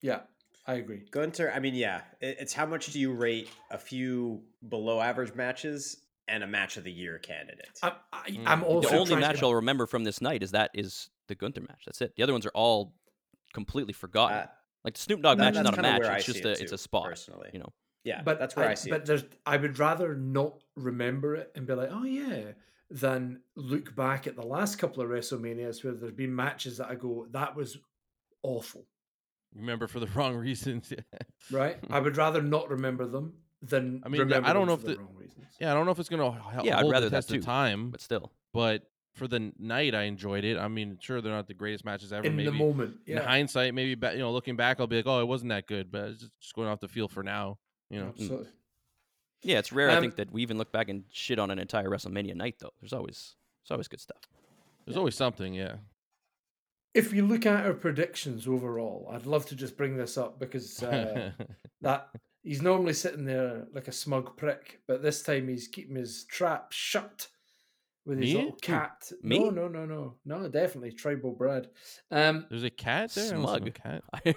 [0.00, 0.22] yeah,
[0.64, 1.00] I agree.
[1.10, 6.06] Gunther, I mean, yeah, it's how much do you rate a few below average matches
[6.32, 7.68] and a match of the year candidate?
[7.82, 8.42] I'm, I, Mm.
[8.46, 11.10] I'm The also the only match to, I'll remember from this night is that is
[11.28, 11.82] the Gunther match.
[11.86, 12.14] That's it.
[12.16, 12.94] The other ones are all
[13.54, 14.38] completely forgotten.
[14.38, 14.46] Uh,
[14.84, 16.00] like the Snoop Dogg that- match is not a match.
[16.02, 17.04] where I It's see just it a it's a spot.
[17.04, 17.50] personally.
[17.52, 17.72] You know.
[18.04, 19.06] yeah, but that's where I, I, see but it.
[19.06, 22.52] there's I would rather not remember it and be like, oh yeah,
[22.90, 26.94] than look back at the last couple of WrestleManias where there's been matches that I
[26.96, 27.78] go, that was
[28.42, 28.86] awful.
[29.54, 30.92] Remember for the wrong reasons.
[31.50, 31.76] Right?
[31.90, 34.98] I would rather not remember them than I mean, I don't know if the the-
[34.98, 35.46] wrong reasons.
[35.60, 37.32] yeah, I don't know if it's gonna h- Yeah, I'd hold rather the that test
[37.32, 38.82] of time, But still, but
[39.14, 40.56] for the night, I enjoyed it.
[40.58, 42.26] I mean, sure, they're not the greatest matches ever.
[42.26, 45.06] In maybe the moment, in hindsight, maybe ba- you know, looking back, I'll be like,
[45.06, 47.58] oh, it wasn't that good, but it's just, just going off the feel for now.
[47.90, 48.48] You know, absolutely.
[49.42, 49.90] yeah, it's rare.
[49.90, 52.56] I Um, think that we even look back and shit on an entire WrestleMania night
[52.58, 52.72] though.
[52.80, 54.22] There's always there's always good stuff.
[54.86, 55.52] there's always something.
[55.54, 55.76] Yeah.
[56.94, 60.82] If you look at our predictions overall, I'd love to just bring this up because
[60.82, 61.32] uh,
[61.82, 62.08] that
[62.42, 66.72] he's normally sitting there like a smug prick, but this time he's keeping his trap
[66.72, 67.28] shut
[68.04, 68.40] with his Me?
[68.40, 69.10] little cat.
[69.22, 69.38] Me?
[69.38, 71.68] No, no, no, no, no, definitely tribal Brad.
[72.10, 73.26] Um, There's a cat there.
[73.26, 73.74] I don't see Smug.
[73.74, 74.02] cat.
[74.12, 74.34] I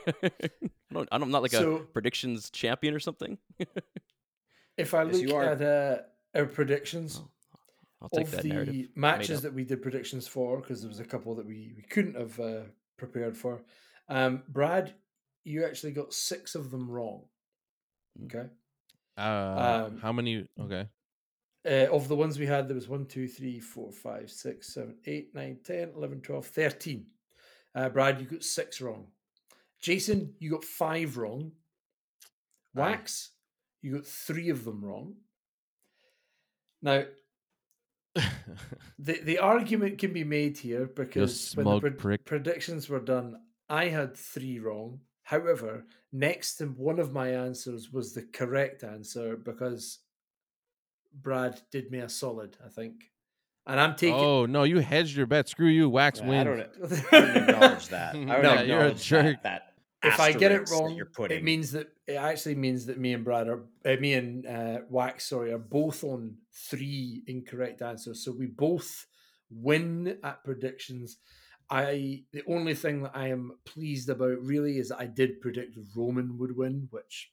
[0.93, 1.09] don't.
[1.11, 3.37] I'm not like So- a predictions champion or something.
[4.77, 5.43] if I Yes, look you are.
[5.43, 5.97] at uh,
[6.35, 7.29] our predictions Oh,
[8.01, 8.87] I'll take of that the narrative.
[8.95, 12.15] matches that we did predictions for, because there was a couple that we, we couldn't
[12.15, 12.61] have uh,
[12.97, 13.63] prepared for.
[14.09, 14.93] Um, Brad,
[15.43, 17.23] you actually got six of them wrong.
[18.23, 18.47] Okay.
[19.17, 20.47] Uh, Um, how many?
[20.59, 20.87] Okay.
[21.65, 24.95] Uh, of the ones we had, there was 1, 2, 3, 4, 5, 6, 7,
[25.05, 27.05] 8, 9, 10, 11, 12, 13.
[27.73, 29.07] Uh, Brad, you got six wrong.
[29.81, 31.51] Jason, you got five wrong.
[32.73, 33.31] Wax,
[33.81, 35.15] you got three of them wrong.
[36.81, 37.03] Now,
[38.99, 42.25] the, the argument can be made here because when the prick.
[42.25, 43.37] predictions were done,
[43.69, 44.99] I had three wrong.
[45.25, 49.97] However, next to one of my answers was the correct answer because
[51.19, 53.11] Brad did me a solid, I think.
[53.65, 54.13] And I'm taking.
[54.13, 55.49] oh no, you hedged your bet.
[55.49, 55.89] Screw you.
[55.89, 56.47] Wax Yeah, wins.
[56.47, 58.15] I don't, I don't acknowledge that.
[58.15, 59.41] I don't No, you're a jerk.
[59.41, 59.73] That,
[60.03, 61.39] that if I get it wrong, you're putting.
[61.39, 64.81] it means that it actually means that me and Brad are, uh, me and uh,
[64.91, 68.23] Wax, sorry, are both on three incorrect answers.
[68.23, 69.07] So we both
[69.49, 71.17] win at predictions.
[71.69, 75.77] I the only thing that I am pleased about really is that I did predict
[75.95, 77.31] Roman would win, which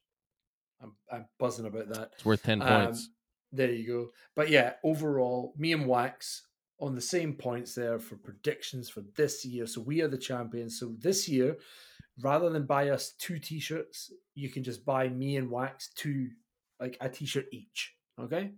[0.81, 2.13] I'm I'm buzzing about that.
[2.15, 3.09] It's worth ten Um, points.
[3.53, 4.09] There you go.
[4.35, 6.47] But yeah, overall, me and Wax
[6.81, 9.67] on the same points there for predictions for this year.
[9.67, 10.81] So we are the champions.
[10.81, 11.59] So this year,
[12.21, 16.31] rather than buy us two t-shirts, you can just buy me and Wax two,
[16.81, 17.95] like a t-shirt each.
[18.19, 18.51] Okay?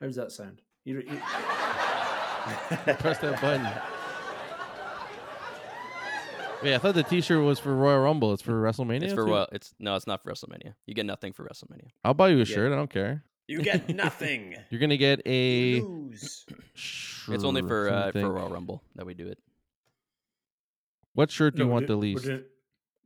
[0.00, 0.62] How does that sound?
[0.84, 1.20] You, you,
[2.94, 3.68] Press that button.
[6.62, 8.32] Wait, I thought the T-shirt was for Royal Rumble.
[8.32, 9.02] It's for WrestleMania.
[9.04, 9.30] It's for too?
[9.32, 10.74] well, it's no, it's not for WrestleMania.
[10.86, 11.88] You get nothing for WrestleMania.
[12.04, 12.44] I'll buy you a Yeah.
[12.44, 12.72] shirt.
[12.72, 13.24] I don't care.
[13.48, 14.56] you get nothing.
[14.70, 15.80] You're gonna get a.
[15.80, 16.46] lose.
[17.28, 19.38] It's only for uh, for Royal Rumble that we do it.
[21.14, 22.24] What shirt do No, you want do- the least?
[22.24, 22.44] doing-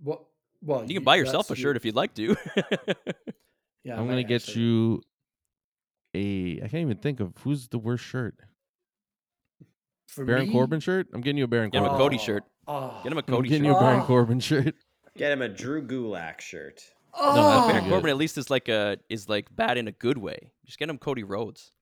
[0.02, 0.22] what?
[0.62, 2.36] Well, You can buy yourself a shirt your- if you'd like to.
[3.84, 4.62] Yeah, I I'm gonna get actually.
[4.62, 5.02] you
[6.12, 6.56] a.
[6.64, 8.34] I can't even think of who's the worst shirt.
[10.08, 10.52] For Baron me?
[10.52, 11.06] Corbin shirt.
[11.12, 12.42] I'm getting you a Baron Get him a Cody shirt.
[12.68, 13.72] Oh, Get him a I'm Cody getting shirt.
[13.72, 14.04] you a Baron Oh.
[14.06, 14.74] Corbin shirt.
[15.16, 16.82] Get him a Drew Gulak shirt.
[17.14, 17.90] Oh, that's Baron good.
[17.90, 20.50] Corbin at least is like a is like bad in a good way.
[20.66, 21.72] Just get him Cody Rhodes.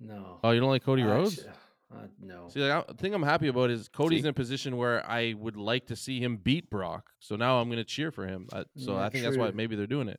[0.00, 0.40] no.
[0.42, 1.38] Oh, you don't like Cody Rhodes?
[1.38, 1.50] Actu-
[1.94, 2.48] uh, no.
[2.48, 4.26] See, like, I- the thing I'm happy about is Cody's See?
[4.26, 7.10] in a position where I would like to see him beat Brock.
[7.20, 8.48] So now I'm going to cheer for him.
[8.52, 10.18] Uh, so Yeah, I think that's why maybe they're doing it.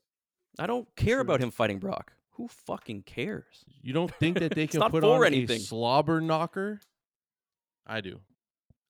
[0.60, 2.14] I don't care about him fighting Brock.
[2.34, 3.66] Who fucking cares?
[3.82, 5.58] You don't think that they It's can not put for on anything.
[5.58, 6.80] a slobber knocker?
[7.88, 8.20] I do.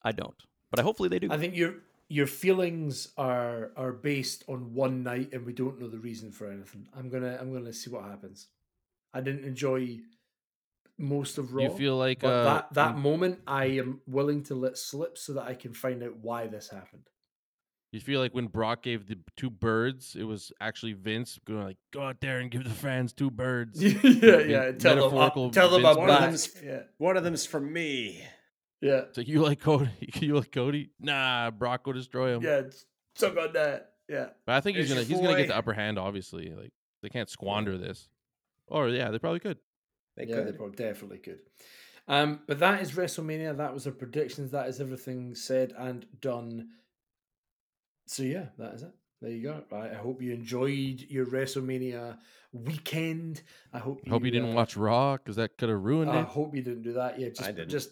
[0.02, 0.36] I don't.
[0.76, 1.28] But hopefully they do.
[1.30, 1.74] I think your
[2.08, 6.46] your feelings are are based on one night, and we don't know the reason for
[6.50, 6.88] anything.
[6.96, 8.48] I'm gonna I'm gonna see what happens.
[9.12, 10.00] I didn't enjoy
[10.98, 11.64] most of Raw.
[11.64, 15.16] You feel like but uh, that that when- moment, I am willing to let slip
[15.18, 17.08] so that I can find out why this happened.
[17.92, 21.78] you feel like when Brock gave the two birds, it was actually Vince going like,
[21.92, 24.72] "Go out there and give the fans two birds." yeah, yeah.
[24.72, 27.46] Tell them, metaphorical I'm, tell them Vince I'm One of them's- Yeah, One of them's
[27.46, 28.22] from me.
[28.84, 29.88] Yeah, It's like you like Cody,
[30.20, 30.90] you like Cody.
[31.00, 32.42] Nah, Brock will destroy him.
[32.42, 32.62] yeah.
[33.16, 33.92] Suck on that.
[34.08, 34.26] Yeah.
[34.44, 35.98] But I think he's There's gonna your he's gonna get the upper hand.
[35.98, 36.72] Obviously, like
[37.02, 38.08] they can't squander this.
[38.66, 39.58] Or yeah, they probably could.
[40.16, 40.56] They yeah, they could.
[40.56, 41.38] probably definitely could.
[42.06, 43.56] Um, but that is WrestleMania.
[43.56, 44.50] That was our predictions.
[44.50, 46.68] That is everything said and done.
[48.06, 48.92] So yeah, that is it.
[49.22, 49.62] There you go.
[49.70, 49.92] Right.
[49.92, 52.18] I hope you enjoyed your WrestleMania
[52.52, 53.42] weekend.
[53.72, 54.02] I hope.
[54.06, 56.20] I hope you didn't uh, watch Raw because that could have ruined I it.
[56.20, 57.18] I hope you didn't do that.
[57.18, 57.70] Yeah, just didn't.
[57.70, 57.90] just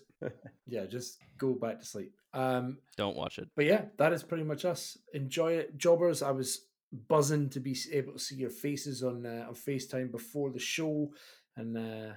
[0.67, 2.13] yeah, just go back to sleep.
[2.35, 3.49] Um, Don't watch it.
[3.57, 4.97] but yeah, that is pretty much us.
[5.13, 6.23] Enjoy it, jobbers.
[6.23, 6.67] I was
[7.09, 11.13] buzzing to be able to see your faces on uh, on Facetime before the show,
[11.57, 12.13] and uh,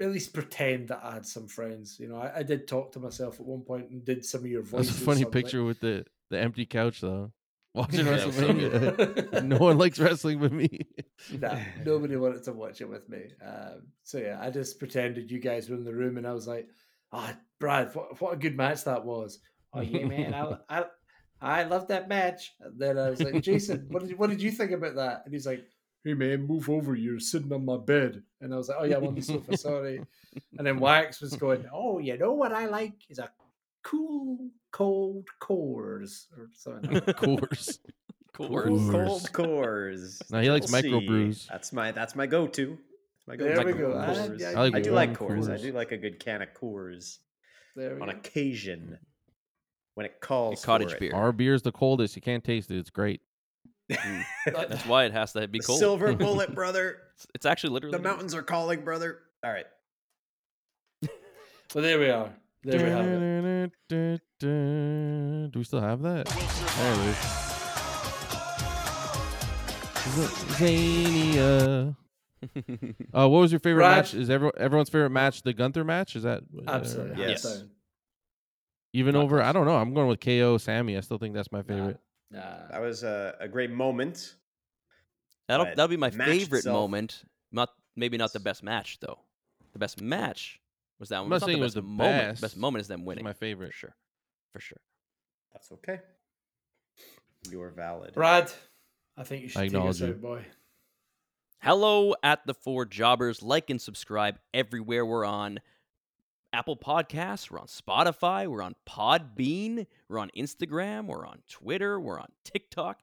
[0.00, 1.96] at least pretend that I had some friends.
[2.00, 4.46] You know, I, I did talk to myself at one point and did some of
[4.46, 4.88] your voices.
[4.88, 7.32] That's a funny so I was like, picture with the the empty couch though.
[7.74, 9.42] Watching Yeah, it so WrestleMania.
[9.44, 10.80] no one likes wrestling with me.
[11.32, 13.22] nah, nobody wanted to watch it with me.
[13.42, 16.46] Um, so yeah, I just pretended you guys were in the room, and I was
[16.46, 16.68] like,
[17.12, 19.38] "Ah, Brad, what, what a good match that was."
[19.74, 20.84] Oh yeah, man, I, I
[21.42, 22.54] I loved that match.
[22.60, 25.22] And then I was like, Jason, what did what did you think about that?
[25.24, 25.64] And he's like,
[26.04, 26.94] Hey man, move over.
[26.94, 28.22] You're sitting on my bed.
[28.40, 29.56] And I was like, Oh yeah, I'm on the sofa.
[29.56, 30.00] Sorry.
[30.56, 33.28] And then Wax was going, Oh, you know what I like is a
[33.82, 34.38] cool
[34.70, 36.92] cold Coors or something.
[36.92, 37.16] like that.
[37.16, 37.78] Course.
[38.32, 38.48] Cool.
[38.48, 38.78] Cool.
[38.78, 38.92] Coors.
[38.92, 40.30] Cold Coors.
[40.30, 41.06] No, he likes Triple C.
[41.08, 41.46] microbrews.
[41.48, 42.78] That's my that's my go-to.
[43.26, 43.66] That's my There go-to.
[43.66, 43.90] we go.
[43.92, 44.42] Coors.
[44.44, 45.50] I- I like I do like Coors.
[45.52, 47.18] I do like a good can of Coors
[47.76, 48.16] There on go.
[48.16, 48.98] occasion
[49.94, 50.64] when it calls.
[50.64, 51.00] cottage for it.
[51.00, 51.14] beer.
[51.14, 52.16] Our beer's the coldest.
[52.16, 52.78] You can't taste it.
[52.78, 53.20] It's great.
[54.46, 55.78] That's why it has to be cold.
[55.78, 56.98] Silver bullet, brother.
[57.14, 59.18] It's, it's actually literally The mountains are calling, brother.
[59.44, 59.66] All right.
[61.74, 62.30] Well, there we are.
[62.64, 64.20] There we have it.
[64.38, 66.26] Do we still have that?
[66.26, 67.16] There it is.
[70.12, 71.96] Z- Zania.
[73.14, 73.96] Uh, what was your favorite Brad?
[73.98, 74.14] match?
[74.14, 76.16] Is everyone, everyone's favorite match the Gunther match?
[76.16, 77.22] Is that uh, Absolutely.
[77.22, 77.42] Yes.
[77.44, 77.70] hands down.
[78.92, 79.42] even Not over?
[79.42, 79.76] I don't know.
[79.76, 80.96] I'm going with KO Sami.
[80.96, 81.98] I still think that's my favorite.
[82.30, 82.68] Nah.
[82.70, 84.34] That was a, a great moment.
[85.48, 87.22] That'll that'll be my favorite itself- moment.
[87.52, 89.18] Not maybe not the best match though.
[89.72, 90.60] The best match
[90.98, 91.28] was that one.
[91.30, 92.30] not It's saying it was the moment.
[92.32, 92.40] best.
[92.42, 93.24] Best moment is them winning.
[93.24, 93.74] my for favorite.
[93.74, 93.94] sure.
[94.52, 94.78] For sure.
[95.52, 96.00] That's okay.
[97.50, 98.14] You are valid.
[98.14, 98.50] Brad,
[99.16, 100.06] I think you should I take acknowledge us you.
[100.08, 100.44] out, boy.
[101.62, 103.42] Hello at the Four Jobbers.
[103.42, 105.60] Like and subscribe everywhere we're on.
[106.52, 112.18] Apple Podcasts, we're on Spotify, we're on Podbean, we're on Instagram, we're on Twitter, we're
[112.20, 112.98] on TikTok.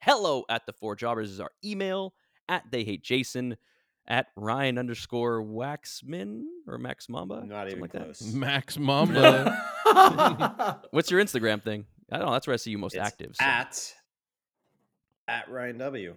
[0.00, 2.14] Hello at the Four Jobbers is our email.
[2.48, 3.56] At they hate Jason.
[4.06, 7.44] At Ryan underscore Waxman or Max Mamba.
[7.46, 8.02] Not even like that.
[8.04, 8.20] close.
[8.34, 9.56] Max Mamba.
[10.90, 11.86] What's your Instagram thing?
[12.10, 12.32] I don't know.
[12.32, 13.36] That's where I see you most It's active.
[13.36, 13.94] so- At
[15.28, 16.14] at Ryan W.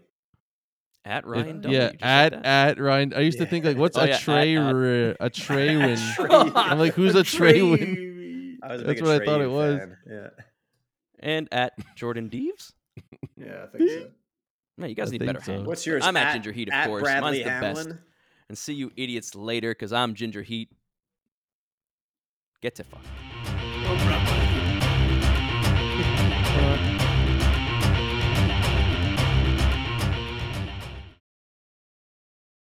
[1.06, 1.78] at It- Ryan W.
[1.78, 3.14] yeah, just like at at Ryan.
[3.14, 4.68] I used to think like, what's Oh, a yeah, tray at.
[4.70, 5.98] Uh, ri- a tray win?
[6.56, 8.58] I'm like, who's a tray win?
[8.64, 9.78] I was a That's what I thought it was.
[9.80, 10.28] fan, Yeah.
[11.20, 12.74] and at Jordan Deves.
[13.38, 14.08] yeah, I think so.
[14.78, 15.52] Man, you guys I need better so.
[15.54, 15.68] handles.
[15.68, 16.04] What's yours?
[16.06, 17.04] I'm at Ginger Heat, of at course.
[17.04, 18.00] Bradley Mine's the best.
[18.50, 20.70] And see you idiots later, because I'm Ginger Heat.
[22.62, 23.02] Get to fuck.
[23.44, 24.35] Brad.